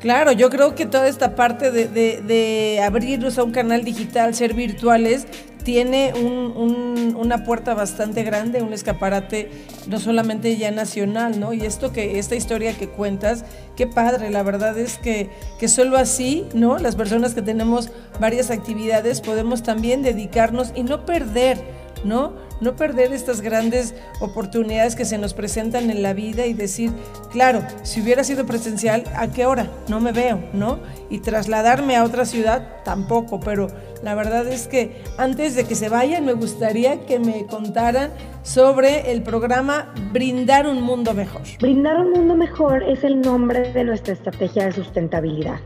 Claro, 0.00 0.32
yo 0.32 0.50
creo 0.50 0.74
que 0.74 0.84
toda 0.84 1.06
esta 1.06 1.36
parte 1.36 1.70
de, 1.70 1.86
de, 1.86 2.80
abrirnos 2.82 3.38
a 3.38 3.44
un 3.44 3.52
canal 3.52 3.84
digital, 3.84 4.34
ser 4.34 4.52
virtuales, 4.52 5.28
tiene 5.62 6.12
una 6.14 7.44
puerta 7.44 7.74
bastante 7.74 8.24
grande, 8.24 8.62
un 8.62 8.72
escaparate 8.72 9.48
no 9.86 10.00
solamente 10.00 10.56
ya 10.56 10.72
nacional, 10.72 11.38
¿no? 11.38 11.52
Y 11.52 11.60
esto 11.60 11.92
que, 11.92 12.18
esta 12.18 12.34
historia 12.34 12.76
que 12.76 12.88
cuentas, 12.88 13.44
qué 13.76 13.86
padre, 13.86 14.30
la 14.30 14.42
verdad 14.42 14.76
es 14.76 14.98
que, 14.98 15.30
que 15.60 15.68
solo 15.68 15.96
así, 15.96 16.46
¿no? 16.52 16.78
Las 16.78 16.96
personas 16.96 17.34
que 17.34 17.42
tenemos 17.42 17.90
varias 18.18 18.50
actividades 18.50 19.20
podemos 19.20 19.62
también 19.62 20.02
dedicarnos 20.02 20.72
y 20.74 20.82
no 20.82 21.06
perder 21.06 21.58
¿no? 22.04 22.32
No 22.60 22.76
perder 22.76 23.12
estas 23.12 23.40
grandes 23.40 23.94
oportunidades 24.20 24.94
que 24.94 25.04
se 25.04 25.18
nos 25.18 25.34
presentan 25.34 25.90
en 25.90 26.02
la 26.02 26.12
vida 26.12 26.46
y 26.46 26.54
decir, 26.54 26.92
claro, 27.30 27.62
si 27.82 28.00
hubiera 28.00 28.24
sido 28.24 28.46
presencial, 28.46 29.04
¿a 29.16 29.28
qué 29.28 29.46
hora? 29.46 29.68
No 29.88 30.00
me 30.00 30.12
veo, 30.12 30.40
¿no? 30.52 30.78
Y 31.10 31.18
trasladarme 31.18 31.96
a 31.96 32.04
otra 32.04 32.24
ciudad, 32.24 32.82
tampoco, 32.84 33.40
pero 33.40 33.66
la 34.02 34.14
verdad 34.14 34.46
es 34.46 34.68
que 34.68 35.02
antes 35.18 35.54
de 35.54 35.64
que 35.64 35.74
se 35.74 35.88
vayan, 35.88 36.24
me 36.24 36.34
gustaría 36.34 37.04
que 37.06 37.18
me 37.18 37.46
contaran 37.46 38.10
sobre 38.42 39.12
el 39.12 39.22
programa 39.22 39.92
Brindar 40.12 40.66
un 40.66 40.82
Mundo 40.82 41.14
Mejor. 41.14 41.42
Brindar 41.60 41.98
un 41.98 42.12
Mundo 42.12 42.34
Mejor 42.34 42.82
es 42.82 43.04
el 43.04 43.20
nombre 43.20 43.72
de 43.72 43.84
nuestra 43.84 44.14
estrategia 44.14 44.66
de 44.66 44.72
sustentabilidad. 44.72 45.60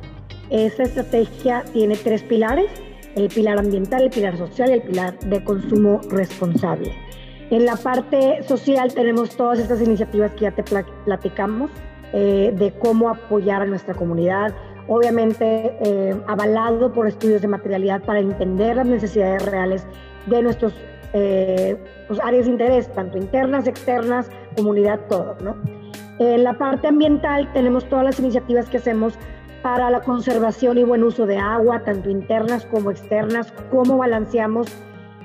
Esa 0.50 0.84
estrategia 0.84 1.64
tiene 1.72 1.96
tres 1.96 2.22
pilares 2.22 2.70
el 3.16 3.28
pilar 3.28 3.58
ambiental, 3.58 4.02
el 4.04 4.10
pilar 4.10 4.36
social 4.36 4.70
y 4.70 4.74
el 4.74 4.82
pilar 4.82 5.18
de 5.18 5.42
consumo 5.42 6.00
responsable. 6.10 6.92
En 7.50 7.64
la 7.64 7.76
parte 7.76 8.42
social 8.44 8.94
tenemos 8.94 9.36
todas 9.36 9.58
estas 9.58 9.80
iniciativas 9.80 10.32
que 10.32 10.42
ya 10.42 10.52
te 10.52 10.62
platicamos 10.62 11.70
eh, 12.12 12.52
de 12.56 12.72
cómo 12.78 13.08
apoyar 13.08 13.62
a 13.62 13.66
nuestra 13.66 13.94
comunidad 13.94 14.54
obviamente 14.88 15.76
eh, 15.80 16.14
avalado 16.26 16.92
por 16.92 17.06
estudios 17.06 17.42
de 17.42 17.48
materialidad 17.48 18.02
para 18.02 18.20
entender 18.20 18.76
las 18.76 18.86
necesidades 18.86 19.44
reales 19.44 19.86
de 20.26 20.42
nuestros 20.42 20.74
eh, 21.12 21.76
pues, 22.08 22.20
áreas 22.22 22.46
de 22.46 22.52
interés, 22.52 22.92
tanto 22.92 23.18
internas, 23.18 23.66
externas, 23.66 24.30
comunidad, 24.56 25.00
todo. 25.08 25.36
¿no? 25.40 25.56
En 26.18 26.44
la 26.44 26.56
parte 26.56 26.86
ambiental 26.88 27.50
tenemos 27.52 27.88
todas 27.88 28.04
las 28.04 28.20
iniciativas 28.20 28.68
que 28.68 28.78
hacemos 28.78 29.14
para 29.66 29.90
la 29.90 30.00
conservación 30.00 30.78
y 30.78 30.84
buen 30.84 31.02
uso 31.02 31.26
de 31.26 31.38
agua, 31.38 31.82
tanto 31.82 32.08
internas 32.08 32.64
como 32.66 32.92
externas, 32.92 33.52
cómo 33.72 33.98
balanceamos 33.98 34.68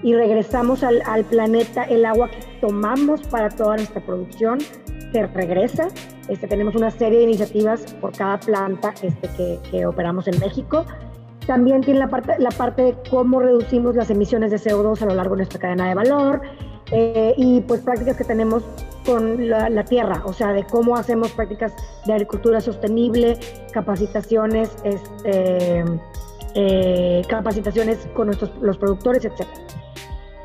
y 0.02 0.16
regresamos 0.16 0.84
al, 0.84 1.04
al 1.06 1.24
planeta 1.26 1.84
el 1.84 2.06
agua 2.08 2.32
que 2.32 2.40
tomamos 2.60 3.22
para 3.28 3.50
toda 3.50 3.76
nuestra 3.76 4.04
producción, 4.04 4.58
se 5.12 5.28
regresa. 5.28 5.90
Este, 6.28 6.48
tenemos 6.48 6.74
una 6.74 6.90
serie 6.90 7.20
de 7.20 7.26
iniciativas 7.26 7.94
por 8.02 8.18
cada 8.18 8.40
planta 8.40 8.96
este, 9.04 9.30
que, 9.38 9.60
que 9.70 9.86
operamos 9.86 10.28
en 10.28 10.40
México. 10.40 10.88
También 11.46 11.82
tiene 11.82 12.00
la 12.00 12.08
parte, 12.08 12.34
la 12.40 12.50
parte 12.50 12.82
de 12.82 12.96
cómo 13.12 13.42
reducimos 13.42 13.96
las 13.96 14.10
emisiones 14.10 14.50
de 14.50 14.58
CO2 14.58 15.04
a 15.04 15.06
lo 15.06 15.14
largo 15.14 15.36
de 15.36 15.42
nuestra 15.42 15.60
cadena 15.60 15.88
de 15.88 15.94
valor 15.94 16.42
eh, 16.92 17.34
y 17.38 17.62
pues 17.62 17.82
prácticas 17.82 18.18
que 18.18 18.24
tenemos 18.24 18.64
con 19.06 19.50
la, 19.50 19.84
tierra, 19.86 20.22
o 20.26 20.34
sea, 20.34 20.54
de 20.54 20.64
cómo 20.66 20.96
hacemos 20.96 21.32
prácticas 21.32 21.74
de 22.06 22.14
agricultura 22.14 22.62
sostenible, 22.62 23.40
capacitaciones, 23.72 24.70
este, 24.84 25.84
eh, 26.54 27.22
capacitaciones 27.28 27.98
con 28.14 28.28
nuestros, 28.28 28.52
los 28.62 28.78
productores, 28.78 29.26
etc. 29.26 29.48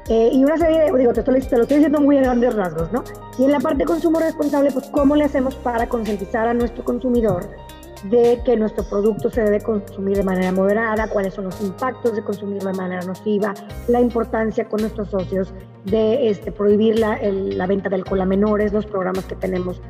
Eh, 0.09 0.31
y 0.33 0.45
una 0.45 0.57
serie 0.57 0.91
de, 0.91 0.99
digo, 0.99 1.13
te, 1.13 1.23
te, 1.23 1.33
lo 1.33 1.39
estoy 1.39 1.77
diciendo 1.77 2.01
muy 2.01 2.17
a 2.17 2.23
grandes 2.23 2.55
rasgos, 2.55 2.93
¿no? 2.93 3.03
Y 3.39 3.45
en 3.45 3.53
la 3.53 3.59
parte 3.59 3.79
de 3.79 3.85
consumo 3.85 4.21
responsable, 4.21 4.71
pues, 4.71 4.87
¿cómo 4.91 5.17
le 5.17 5.25
hacemos 5.25 5.57
para 5.57 5.89
concientizar 5.89 6.47
a 6.47 6.55
nuestro 6.55 6.85
consumidor 6.85 7.49
de 8.05 8.41
que 8.45 8.57
nuestro 8.57 8.85
producto 8.85 9.31
se 9.31 9.43
debe 9.43 9.61
consumir 9.61 10.17
de 10.19 10.23
manera 10.23 10.53
moderada, 10.53 11.09
cuáles 11.09 11.35
son 11.35 11.47
los 11.47 11.61
impactos 11.61 12.15
de 12.15 12.23
consumirlo 12.23 12.71
de 12.71 12.77
manera 12.77 13.03
nociva, 13.03 13.53
la 13.89 14.01
importancia 14.01 14.69
con 14.69 14.81
nuestros 14.81 15.11
socios 15.11 15.53
de 15.87 16.29
este, 16.31 16.53
prohibir 16.53 16.99
la, 16.99 17.19
venta 17.67 17.89
de 17.89 17.97
alcohol 17.97 18.21
a 18.21 18.27
menores, 18.27 18.73
los 18.73 18.87
programas 18.87 19.25
que 19.25 19.37
tenemos 19.37 19.81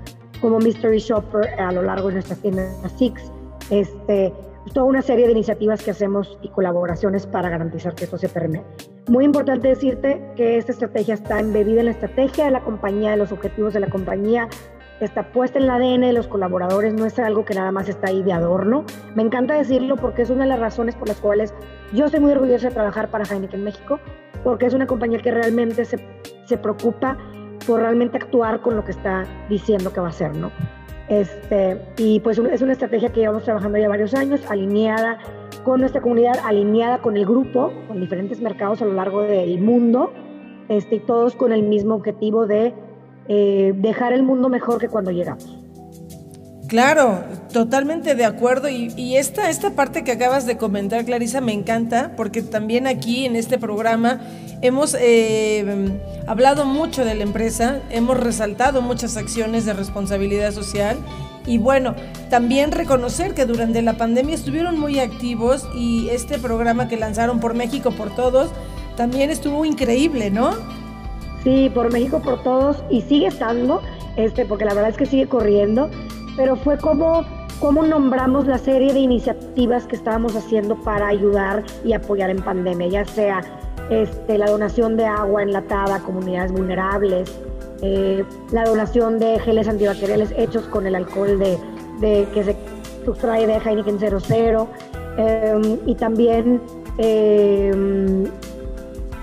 como 0.40 0.58
Mystery 0.58 0.98
Shopper 0.98 1.58
a 1.58 1.72
lo 1.72 1.82
largo 1.82 2.08
de 2.08 2.14
nuestras 2.14 2.38
tiendas 2.40 2.70
Six, 2.98 3.32
este, 3.70 4.32
toda 4.72 4.86
una 4.86 5.02
serie 5.02 5.26
de 5.26 5.32
iniciativas 5.32 5.82
que 5.82 5.90
hacemos 5.90 6.38
y 6.42 6.48
colaboraciones 6.48 7.26
para 7.26 7.48
garantizar 7.48 7.94
que 7.94 8.04
esto 8.04 8.18
se 8.18 8.28
permee. 8.28 8.62
Muy 9.08 9.24
importante 9.24 9.68
decirte 9.68 10.20
que 10.36 10.58
esta 10.58 10.72
estrategia 10.72 11.14
está 11.14 11.40
embebida 11.40 11.80
en 11.80 11.86
la 11.86 11.92
estrategia 11.92 12.44
de 12.44 12.50
la 12.50 12.60
compañía, 12.60 13.12
de 13.12 13.16
los 13.16 13.32
objetivos 13.32 13.72
de 13.72 13.80
la 13.80 13.88
compañía, 13.88 14.48
está 15.00 15.30
puesta 15.32 15.58
en 15.58 15.64
el 15.64 15.70
ADN 15.70 16.00
de 16.02 16.12
los 16.12 16.26
colaboradores, 16.26 16.94
no 16.94 17.04
es 17.04 17.18
algo 17.18 17.44
que 17.44 17.54
nada 17.54 17.72
más 17.72 17.88
está 17.88 18.08
ahí 18.08 18.22
de 18.22 18.32
adorno. 18.32 18.84
Me 19.14 19.22
encanta 19.22 19.54
decirlo 19.54 19.96
porque 19.96 20.22
es 20.22 20.30
una 20.30 20.44
de 20.44 20.50
las 20.50 20.58
razones 20.58 20.94
por 20.96 21.08
las 21.08 21.18
cuales 21.18 21.54
yo 21.92 22.06
estoy 22.06 22.20
muy 22.20 22.32
orgullosa 22.32 22.68
de 22.68 22.74
trabajar 22.74 23.10
para 23.10 23.24
Heineken 23.24 23.62
México, 23.62 24.00
porque 24.42 24.66
es 24.66 24.74
una 24.74 24.86
compañía 24.86 25.18
que 25.18 25.30
realmente 25.30 25.84
se, 25.84 25.98
se 26.44 26.58
preocupa 26.58 27.18
por 27.66 27.80
realmente 27.80 28.16
actuar 28.16 28.60
con 28.60 28.76
lo 28.76 28.84
que 28.84 28.92
está 28.92 29.24
diciendo 29.48 29.92
que 29.92 30.00
va 30.00 30.06
a 30.06 30.10
hacer, 30.10 30.34
¿no? 30.36 30.50
Este, 31.08 31.80
y 31.98 32.20
pues 32.20 32.38
es 32.38 32.62
una 32.62 32.72
estrategia 32.72 33.12
que 33.12 33.20
llevamos 33.20 33.44
trabajando 33.44 33.78
ya 33.78 33.88
varios 33.88 34.14
años, 34.14 34.40
alineada 34.50 35.18
con 35.64 35.80
nuestra 35.80 36.00
comunidad, 36.00 36.38
alineada 36.44 36.98
con 36.98 37.16
el 37.16 37.24
grupo, 37.24 37.72
con 37.86 38.00
diferentes 38.00 38.40
mercados 38.40 38.82
a 38.82 38.84
lo 38.84 38.92
largo 38.92 39.22
del 39.22 39.60
mundo, 39.60 40.12
este, 40.68 40.96
y 40.96 41.00
todos 41.00 41.36
con 41.36 41.52
el 41.52 41.62
mismo 41.62 41.94
objetivo 41.94 42.46
de 42.46 42.74
eh, 43.28 43.72
dejar 43.76 44.12
el 44.12 44.22
mundo 44.22 44.48
mejor 44.48 44.80
que 44.80 44.88
cuando 44.88 45.10
llegamos. 45.10 45.56
Claro, 46.68 47.20
totalmente 47.52 48.14
de 48.16 48.24
acuerdo. 48.24 48.68
Y, 48.68 49.16
esta, 49.16 49.50
esta 49.50 49.70
parte 49.70 50.02
que 50.02 50.12
acabas 50.12 50.46
de 50.46 50.56
comentar, 50.56 51.04
Clarisa, 51.04 51.40
me 51.40 51.52
encanta, 51.52 52.12
porque 52.16 52.42
también 52.42 52.86
aquí 52.86 53.24
en 53.24 53.36
este 53.36 53.56
programa 53.58 54.20
hemos 54.62 54.96
eh, 54.98 56.00
hablado 56.26 56.64
mucho 56.64 57.04
de 57.04 57.14
la 57.14 57.22
empresa, 57.22 57.80
hemos 57.90 58.18
resaltado 58.18 58.82
muchas 58.82 59.16
acciones 59.16 59.64
de 59.64 59.74
responsabilidad 59.74 60.52
social. 60.52 60.96
Y 61.46 61.58
bueno, 61.58 61.94
también 62.30 62.72
reconocer 62.72 63.32
que 63.32 63.46
durante 63.46 63.80
la 63.80 63.96
pandemia 63.96 64.34
estuvieron 64.34 64.80
muy 64.80 64.98
activos 64.98 65.68
y 65.76 66.08
este 66.08 66.40
programa 66.40 66.88
que 66.88 66.96
lanzaron 66.96 67.38
por 67.38 67.54
México 67.54 67.92
por 67.92 68.12
Todos 68.16 68.50
también 68.96 69.30
estuvo 69.30 69.64
increíble, 69.64 70.30
¿no? 70.30 70.56
Sí, 71.46 71.70
por 71.72 71.92
México 71.92 72.20
por 72.20 72.42
todos 72.42 72.82
y 72.90 73.02
sigue 73.02 73.28
estando, 73.28 73.80
este, 74.16 74.44
porque 74.46 74.64
la 74.64 74.74
verdad 74.74 74.90
es 74.90 74.96
que 74.96 75.06
sigue 75.06 75.28
corriendo, 75.28 75.88
pero 76.36 76.56
fue 76.56 76.76
como, 76.76 77.24
como 77.60 77.84
nombramos 77.84 78.48
la 78.48 78.58
serie 78.58 78.92
de 78.92 78.98
iniciativas 78.98 79.86
que 79.86 79.94
estábamos 79.94 80.34
haciendo 80.34 80.74
para 80.74 81.06
ayudar 81.06 81.62
y 81.84 81.92
apoyar 81.92 82.30
en 82.30 82.38
pandemia, 82.38 82.88
ya 82.88 83.04
sea 83.04 83.42
este, 83.90 84.38
la 84.38 84.46
donación 84.46 84.96
de 84.96 85.04
agua 85.04 85.44
enlatada 85.44 85.94
a 85.94 86.00
comunidades 86.00 86.50
vulnerables, 86.50 87.30
eh, 87.80 88.24
la 88.50 88.64
donación 88.64 89.20
de 89.20 89.38
geles 89.38 89.68
antibacteriales 89.68 90.34
hechos 90.36 90.64
con 90.64 90.84
el 90.84 90.96
alcohol 90.96 91.38
de, 91.38 91.56
de 92.00 92.26
que 92.34 92.42
se 92.42 92.56
sustrae 93.04 93.46
de 93.46 93.54
Heineken 93.58 94.00
00 94.00 94.68
eh, 95.16 95.78
y 95.86 95.94
también 95.94 96.60
eh, 96.98 97.72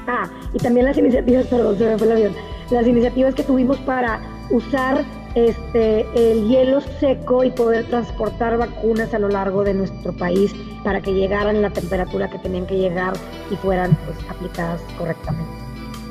Ah, 0.07 0.29
y 0.53 0.57
también 0.57 0.85
las 0.85 0.97
iniciativas, 0.97 1.47
perdón, 1.49 1.77
se 1.77 1.85
me 1.85 1.97
fue 1.97 2.07
el 2.07 2.13
avión, 2.13 2.33
las 2.69 2.87
iniciativas 2.87 3.35
que 3.35 3.43
tuvimos 3.43 3.77
para 3.79 4.19
usar 4.49 5.03
este, 5.35 6.05
el 6.15 6.47
hielo 6.47 6.81
seco 6.99 7.43
y 7.43 7.51
poder 7.51 7.85
transportar 7.85 8.57
vacunas 8.57 9.13
a 9.13 9.19
lo 9.19 9.29
largo 9.29 9.63
de 9.63 9.73
nuestro 9.73 10.13
país 10.13 10.53
para 10.83 11.01
que 11.01 11.13
llegaran 11.13 11.61
la 11.61 11.71
temperatura 11.71 12.29
que 12.29 12.37
tenían 12.37 12.67
que 12.67 12.77
llegar 12.77 13.13
y 13.49 13.55
fueran 13.55 13.97
pues, 14.05 14.17
aplicadas 14.29 14.81
correctamente. 14.97 15.51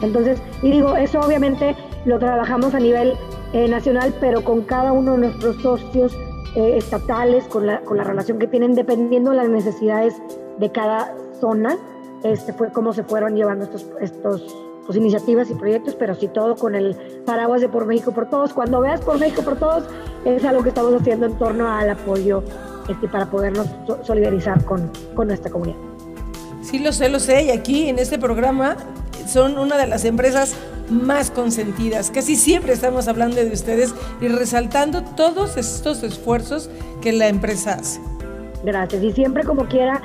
Entonces, 0.01 0.43
y 0.63 0.73
digo, 0.73 0.97
eso 0.97 1.21
obviamente 1.21 1.77
lo 2.05 2.19
trabajamos 2.19 2.75
a 2.75 2.81
nivel 2.81 3.15
eh, 3.53 3.69
nacional, 3.69 4.13
pero 4.21 4.43
con 4.43 4.63
cada 4.63 4.93
uno 4.93 5.13
de 5.13 5.19
nuestros 5.19 5.57
socios 5.63 6.17
eh, 6.57 6.77
estatales, 6.79 7.45
con 7.45 7.67
la, 7.67 7.81
con 7.83 7.99
la 7.99 8.05
relación 8.05 8.39
que 8.39 8.49
tienen, 8.49 8.75
dependiendo 8.75 9.31
de 9.31 9.37
las 9.37 9.49
necesidades 9.49 10.15
de 10.59 10.73
cada 10.73 11.15
zona 11.41 11.79
este 12.25 12.53
fue 12.53 12.71
cómo 12.71 12.93
se 12.93 13.05
fueron 13.05 13.35
llevando 13.37 13.65
estos, 13.65 13.87
estos 14.01 14.55
pues, 14.87 14.97
iniciativas 14.97 15.51
y 15.51 15.55
proyectos, 15.55 15.95
pero 15.95 16.15
sí 16.15 16.29
todo 16.29 16.57
con 16.57 16.75
el 16.75 16.97
paraguas 17.25 17.61
de 17.61 17.69
Por 17.69 17.87
México 17.87 18.13
por 18.13 18.29
Todos. 18.29 18.53
Cuando 18.53 18.81
veas 18.81 19.01
Por 19.01 19.19
México 19.19 19.43
por 19.43 19.57
Todos, 19.57 19.85
es 20.25 20.45
algo 20.45 20.63
que 20.63 20.71
estamos 20.71 20.95
haciendo 21.01 21.27
en 21.27 21.37
torno 21.39 21.69
al 21.69 21.91
apoyo 21.91 22.43
este, 22.89 23.09
para 23.09 23.27
podernos 23.27 23.67
solidarizar 24.03 24.65
con, 24.65 24.91
con 25.15 25.29
nuestra 25.29 25.51
comunidad. 25.51 25.79
Sí, 26.63 26.79
lo 26.79 26.93
sé, 26.93 27.09
lo 27.09 27.21
sé, 27.21 27.45
y 27.45 27.51
aquí 27.51 27.89
en 27.89 27.99
este 27.99 28.19
programa 28.19 28.77
son 29.27 29.59
una 29.59 29.77
de 29.77 29.87
las 29.87 30.05
empresas 30.05 30.55
más 30.91 31.31
consentidas. 31.31 32.11
Casi 32.11 32.37
siempre 32.37 32.73
estamos 32.73 33.09
hablando 33.09 33.37
de 33.37 33.53
ustedes 33.53 33.95
y 34.21 34.29
resaltando 34.29 35.03
todos 35.03 35.57
estos 35.57 36.03
esfuerzos 36.03 36.71
que 37.01 37.13
la 37.13 37.29
empresa 37.29 37.75
hace. 37.75 38.01
Gracias. 38.65 39.03
Y 39.03 39.13
siempre 39.13 39.45
como 39.45 39.67
quiera, 39.67 40.01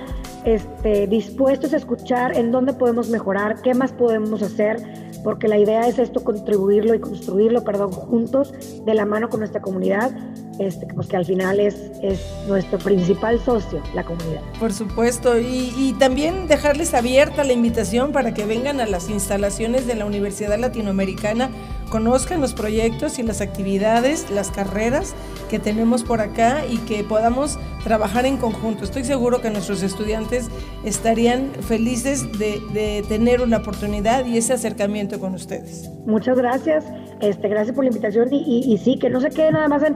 este, 0.48 1.08
dispuestos 1.08 1.74
a 1.74 1.78
escuchar 1.78 2.38
en 2.38 2.54
dónde 2.54 2.72
podemos 2.72 3.10
mejorar, 3.10 3.62
qué 3.62 3.74
más 3.74 3.92
podemos 3.92 4.42
hacer, 4.42 4.78
porque 5.22 5.50
la 5.50 5.58
idea 5.58 5.86
es 5.90 6.00
esto, 6.00 6.24
contribuirlo 6.24 6.96
y 6.96 7.02
construirlo, 7.02 7.66
perdón, 7.66 7.92
juntos, 7.92 8.54
de 8.86 8.94
la 8.94 9.06
mano 9.06 9.28
con 9.28 9.42
nuestra 9.42 9.62
comunidad, 9.62 10.10
este, 10.60 10.86
pues 10.88 11.08
que 11.08 11.18
al 11.18 11.26
final 11.26 11.60
es, 11.60 11.76
es 12.02 12.20
nuestro 12.48 12.80
principal 12.80 13.40
socio, 13.44 13.82
la 13.94 14.04
comunidad. 14.04 14.42
Por 14.60 14.74
supuesto, 14.74 15.40
y, 15.40 15.74
y 15.78 15.96
también 16.00 16.48
dejarles 16.48 16.94
abierta 16.94 17.44
la 17.44 17.54
invitación 17.54 18.12
para 18.12 18.34
que 18.34 18.46
vengan 18.46 18.80
a 18.80 18.86
las 18.86 19.10
instalaciones 19.10 19.88
de 19.88 19.96
la 19.96 20.06
Universidad 20.06 20.58
Latinoamericana, 20.58 21.50
conozcan 21.90 22.42
los 22.42 22.54
proyectos 22.54 23.20
y 23.20 23.24
las 23.24 23.42
actividades, 23.42 24.30
las 24.32 24.52
carreras 24.52 25.16
que 25.50 25.60
tenemos 25.60 26.04
por 26.04 26.22
acá 26.22 26.66
y 26.70 26.78
que 26.80 27.04
podamos 27.04 27.58
trabajar 27.84 28.26
en 28.26 28.38
conjunto. 28.38 28.84
Estoy 28.84 29.06
seguro 29.06 29.42
que 29.42 29.50
nuestros 29.50 29.82
estudiantes 29.82 30.50
estarían 30.84 31.52
felices 31.62 32.26
de, 32.38 33.04
tener 33.08 33.42
una 33.42 33.58
oportunidad 33.58 34.26
y 34.26 34.38
ese 34.38 34.54
acercamiento 34.54 35.20
con 35.20 35.34
ustedes. 35.34 35.90
Muchas 36.06 36.38
gracias, 36.38 36.86
este, 37.22 37.48
gracias 37.48 37.76
por 37.76 37.86
la 37.86 37.90
invitación 37.90 38.28
y, 38.32 38.78
sí, 38.84 38.98
que 39.00 39.10
no 39.10 39.22
se 39.22 39.30
quede 39.30 39.52
nada 39.52 39.68
más 39.68 39.84
en, 39.84 39.96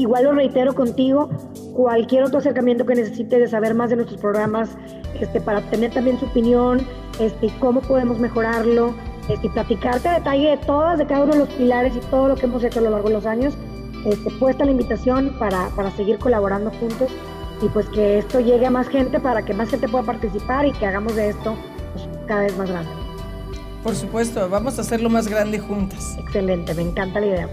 igual 0.00 0.24
lo 0.24 0.32
reitero 0.32 0.74
contigo, 0.74 1.28
cualquier 1.74 2.24
otro 2.24 2.38
acercamiento 2.38 2.86
que 2.86 2.94
necesite 2.94 3.38
de 3.38 3.48
saber 3.48 3.74
más 3.74 3.90
de 3.90 3.96
nuestros 3.96 4.20
programas, 4.20 4.70
este, 5.20 5.40
para 5.40 5.60
tener 5.62 5.92
también 5.92 6.18
su 6.18 6.26
opinión, 6.26 6.86
este, 7.18 7.52
cómo 7.58 7.80
podemos 7.80 8.18
mejorarlo, 8.18 8.94
este, 9.28 9.48
platicarte 9.50 10.08
a 10.08 10.14
detalle 10.14 10.50
de 10.50 10.56
todas, 10.58 10.98
de 10.98 11.06
cada 11.06 11.24
uno 11.24 11.32
de 11.32 11.38
los 11.40 11.48
pilares 11.50 11.94
y 11.96 12.00
todo 12.10 12.28
lo 12.28 12.34
que 12.34 12.46
hemos 12.46 12.64
hecho 12.64 12.80
a 12.80 12.82
lo 12.82 12.90
largo 12.90 13.08
de 13.08 13.14
los 13.14 13.26
años 13.26 13.54
este, 14.04 14.30
puesta 14.32 14.64
la 14.64 14.72
invitación 14.72 15.36
para, 15.38 15.68
para 15.76 15.90
seguir 15.92 16.18
colaborando 16.18 16.70
juntos 16.70 17.08
y 17.60 17.68
pues 17.68 17.86
que 17.90 18.18
esto 18.18 18.40
llegue 18.40 18.66
a 18.66 18.70
más 18.70 18.88
gente 18.88 19.20
para 19.20 19.44
que 19.44 19.54
más 19.54 19.70
gente 19.70 19.88
pueda 19.88 20.04
participar 20.04 20.66
y 20.66 20.72
que 20.72 20.86
hagamos 20.86 21.14
de 21.14 21.28
esto 21.28 21.54
pues, 21.92 22.08
cada 22.26 22.42
vez 22.42 22.56
más 22.56 22.68
grande. 22.68 22.90
Por 23.84 23.94
supuesto, 23.94 24.48
vamos 24.48 24.78
a 24.78 24.82
hacerlo 24.82 25.08
más 25.08 25.28
grande 25.28 25.58
juntas. 25.58 26.16
Excelente, 26.18 26.74
me 26.74 26.82
encanta 26.82 27.20
la 27.20 27.26
idea, 27.26 27.48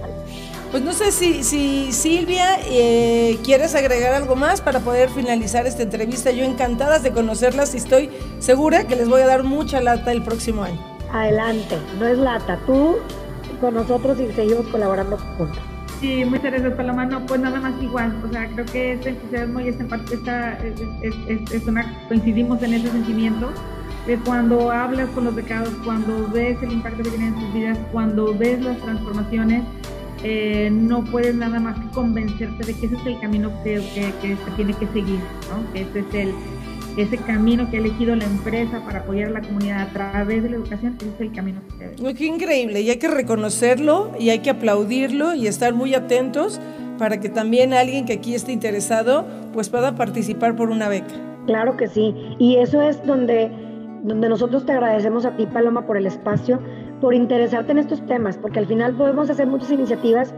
Pues 0.71 0.84
no 0.84 0.93
sé 0.93 1.12
si, 1.12 1.43
si 1.43 1.91
Silvia 1.91 2.60
eh, 2.67 3.39
quieres 3.43 3.73
agregar 3.73 4.13
algo 4.13 4.36
más 4.36 4.62
para 4.62 4.79
poder 4.79 5.10
finalizar 5.10 5.65
esta 5.65 5.82
entrevista. 5.82 6.29
Yo 6.29 6.45
encantadas 6.45 7.01
de 7.01 7.12
conocerlas 7.12 7.73
y 7.73 7.77
estoy 7.77 8.12
segura 8.38 8.86
que 8.86 8.95
les 8.95 9.10
voy 9.10 9.21
a 9.21 9.27
dar 9.27 9.43
mucha 9.43 9.82
lata 9.82 10.12
el 10.12 10.21
próximo 10.21 10.63
año. 10.63 10.79
Adelante, 11.12 11.75
no 11.97 12.05
es 12.05 12.19
lata, 12.19 12.60
tú 12.67 12.97
con 13.60 13.73
nosotros 13.73 14.19
y 14.19 14.32
seguimos 14.34 14.67
colaborando 14.67 15.17
juntos. 15.17 15.58
Sí, 15.99 16.23
muchas 16.23 16.51
gracias 16.51 16.73
Paloma. 16.75 17.05
No, 17.05 17.25
pues 17.25 17.41
nada 17.41 17.60
más 17.60 17.73
igual. 17.82 18.15
O 18.23 18.32
sea, 18.32 18.47
creo 18.49 18.65
que 18.65 18.93
este 18.93 19.10
entusiasmo 19.10 19.60
y 19.62 19.69
esta 19.69 19.86
parte 19.86 20.13
está, 20.13 20.58
es, 20.60 21.51
es, 21.51 21.67
una, 21.67 22.08
coincidimos 22.08 22.62
en 22.62 22.75
ese 22.75 22.91
sentimiento 22.91 23.51
de 24.05 24.17
cuando 24.19 24.71
hablas 24.71 25.10
con 25.10 25.25
los 25.25 25.36
becados, 25.36 25.73
cuando 25.84 26.27
ves 26.29 26.62
el 26.62 26.73
impacto 26.73 27.03
que 27.03 27.10
tienen 27.10 27.34
en 27.34 27.41
sus 27.41 27.53
vidas, 27.53 27.77
cuando 27.91 28.34
ves 28.38 28.62
las 28.62 28.77
transformaciones, 28.77 29.63
eh, 30.23 30.69
no 30.71 31.03
puedes 31.05 31.36
nada 31.36 31.60
más 31.60 31.79
que 31.79 31.88
convencerte 31.91 32.65
de 32.65 32.73
que 32.73 32.86
ese 32.88 32.95
es 32.95 33.05
el 33.05 33.19
camino 33.19 33.51
que, 33.63 33.82
que, 34.21 34.36
se 34.36 34.51
tiene 34.55 34.73
que 34.73 34.88
seguir, 34.88 35.19
¿no? 35.49 35.73
que 35.73 35.82
ese 35.82 35.99
es 35.99 36.13
el, 36.13 36.34
ese 36.97 37.17
camino 37.17 37.69
que 37.69 37.77
ha 37.77 37.79
elegido 37.79 38.15
la 38.15 38.25
empresa 38.25 38.82
para 38.84 38.99
apoyar 38.99 39.29
a 39.29 39.32
la 39.32 39.41
comunidad 39.41 39.82
a 39.82 39.93
través 39.93 40.43
de 40.43 40.49
la 40.49 40.58
educación, 40.58 40.97
ese 40.99 41.10
es 41.10 41.21
el 41.21 41.32
camino 41.32 41.62
que 41.65 41.77
se 41.77 41.95
debe. 41.95 42.13
Qué 42.13 42.25
increíble, 42.25 42.82
y 42.82 42.89
hay 42.89 42.97
que 42.97 43.08
reconocerlo 43.08 44.12
y 44.19 44.29
hay 44.29 44.39
que 44.39 44.49
aplaudirlo 44.49 45.34
y 45.36 45.47
estar 45.47 45.73
muy 45.73 45.93
atentos 45.93 46.60
para 46.97 47.21
que 47.21 47.29
también 47.29 47.73
alguien 47.73 48.05
que 48.05 48.13
aquí 48.13 48.36
esté 48.36 48.51
interesado 48.51 49.25
pues 49.53 49.69
pueda 49.69 49.95
participar 49.95 50.55
por 50.58 50.69
una 50.69 50.89
beca. 50.89 51.13
Claro 51.45 51.77
que 51.77 51.88
sí, 51.88 52.13
y 52.38 52.58
eso 52.58 52.82
es 52.82 53.03
donde, 53.05 53.49
donde 54.03 54.27
nosotros 54.27 54.65
te 54.65 54.73
agradecemos 54.73 55.25
a 55.25 55.36
ti, 55.38 55.45
Paloma, 55.45 55.88
por 55.88 55.95
el 55.95 56.05
espacio, 56.05 56.60
por 57.01 57.13
interesarte 57.13 57.71
en 57.71 57.79
estos 57.79 58.05
temas, 58.05 58.38
porque 58.38 58.59
al 58.59 58.67
final 58.67 58.93
podemos 58.93 59.29
hacer 59.29 59.47
muchas 59.47 59.71
iniciativas, 59.71 60.33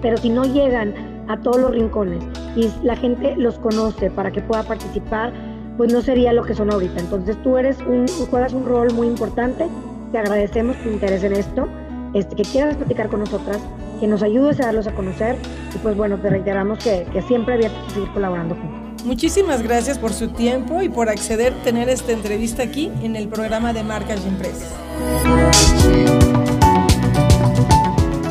pero 0.00 0.16
si 0.16 0.30
no 0.30 0.44
llegan 0.44 0.94
a 1.28 1.38
todos 1.40 1.60
los 1.60 1.70
rincones 1.70 2.24
y 2.56 2.70
la 2.82 2.96
gente 2.96 3.36
los 3.36 3.58
conoce 3.58 4.10
para 4.10 4.30
que 4.30 4.40
pueda 4.40 4.62
participar, 4.62 5.32
pues 5.76 5.92
no 5.92 6.00
sería 6.00 6.32
lo 6.32 6.44
que 6.44 6.54
son 6.54 6.72
ahorita. 6.72 7.00
Entonces 7.00 7.40
tú 7.42 7.56
eres 7.56 7.78
un, 7.80 8.06
juegas 8.30 8.52
un 8.52 8.64
rol 8.66 8.92
muy 8.92 9.06
importante, 9.06 9.66
te 10.10 10.18
agradecemos 10.18 10.76
tu 10.78 10.90
interés 10.90 11.24
en 11.24 11.32
esto, 11.32 11.68
este, 12.14 12.36
que 12.36 12.42
quieras 12.42 12.76
platicar 12.76 13.08
con 13.08 13.20
nosotras, 13.20 13.58
que 14.00 14.06
nos 14.06 14.22
ayudes 14.22 14.60
a 14.60 14.66
darlos 14.66 14.86
a 14.86 14.92
conocer 14.92 15.36
y 15.74 15.78
pues 15.78 15.96
bueno, 15.96 16.18
te 16.18 16.28
reiteramos 16.28 16.78
que, 16.78 17.06
siempre 17.26 17.54
abierto 17.54 17.78
a 17.86 17.90
seguir 17.90 18.10
colaborando 18.12 18.54
juntos. 18.54 18.81
Muchísimas 19.04 19.62
gracias 19.62 19.98
por 19.98 20.12
su 20.12 20.28
tiempo 20.28 20.80
y 20.80 20.88
por 20.88 21.08
acceder 21.08 21.52
a 21.52 21.62
tener 21.64 21.88
esta 21.88 22.12
entrevista 22.12 22.62
aquí 22.62 22.90
en 23.02 23.16
el 23.16 23.28
programa 23.28 23.72
de 23.72 23.82
Marcas 23.82 24.20
y 24.24 24.28
Empresas. 24.28 24.68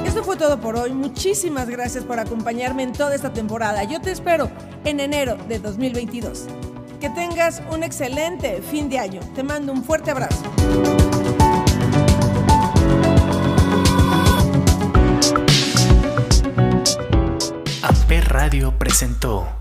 Esto 0.05 0.23
fue 0.23 0.37
todo 0.37 0.61
por 0.61 0.77
hoy. 0.77 0.91
Muchísimas 0.93 1.69
gracias 1.69 2.05
por 2.05 2.19
acompañarme 2.19 2.83
en 2.83 2.93
toda 2.93 3.13
esta 3.13 3.33
temporada. 3.33 3.83
Yo 3.83 3.99
te 3.99 4.11
espero 4.11 4.49
en 4.85 5.01
enero 5.01 5.37
de 5.49 5.59
2022. 5.59 6.45
Que 7.01 7.09
tengas 7.09 7.61
un 7.71 7.83
excelente 7.83 8.61
fin 8.61 8.89
de 8.89 8.99
año. 8.99 9.19
Te 9.35 9.43
mando 9.43 9.73
un 9.73 9.83
fuerte 9.83 10.11
abrazo. 10.11 10.41
Amper 17.81 18.29
Radio 18.29 18.73
presentó 18.77 19.60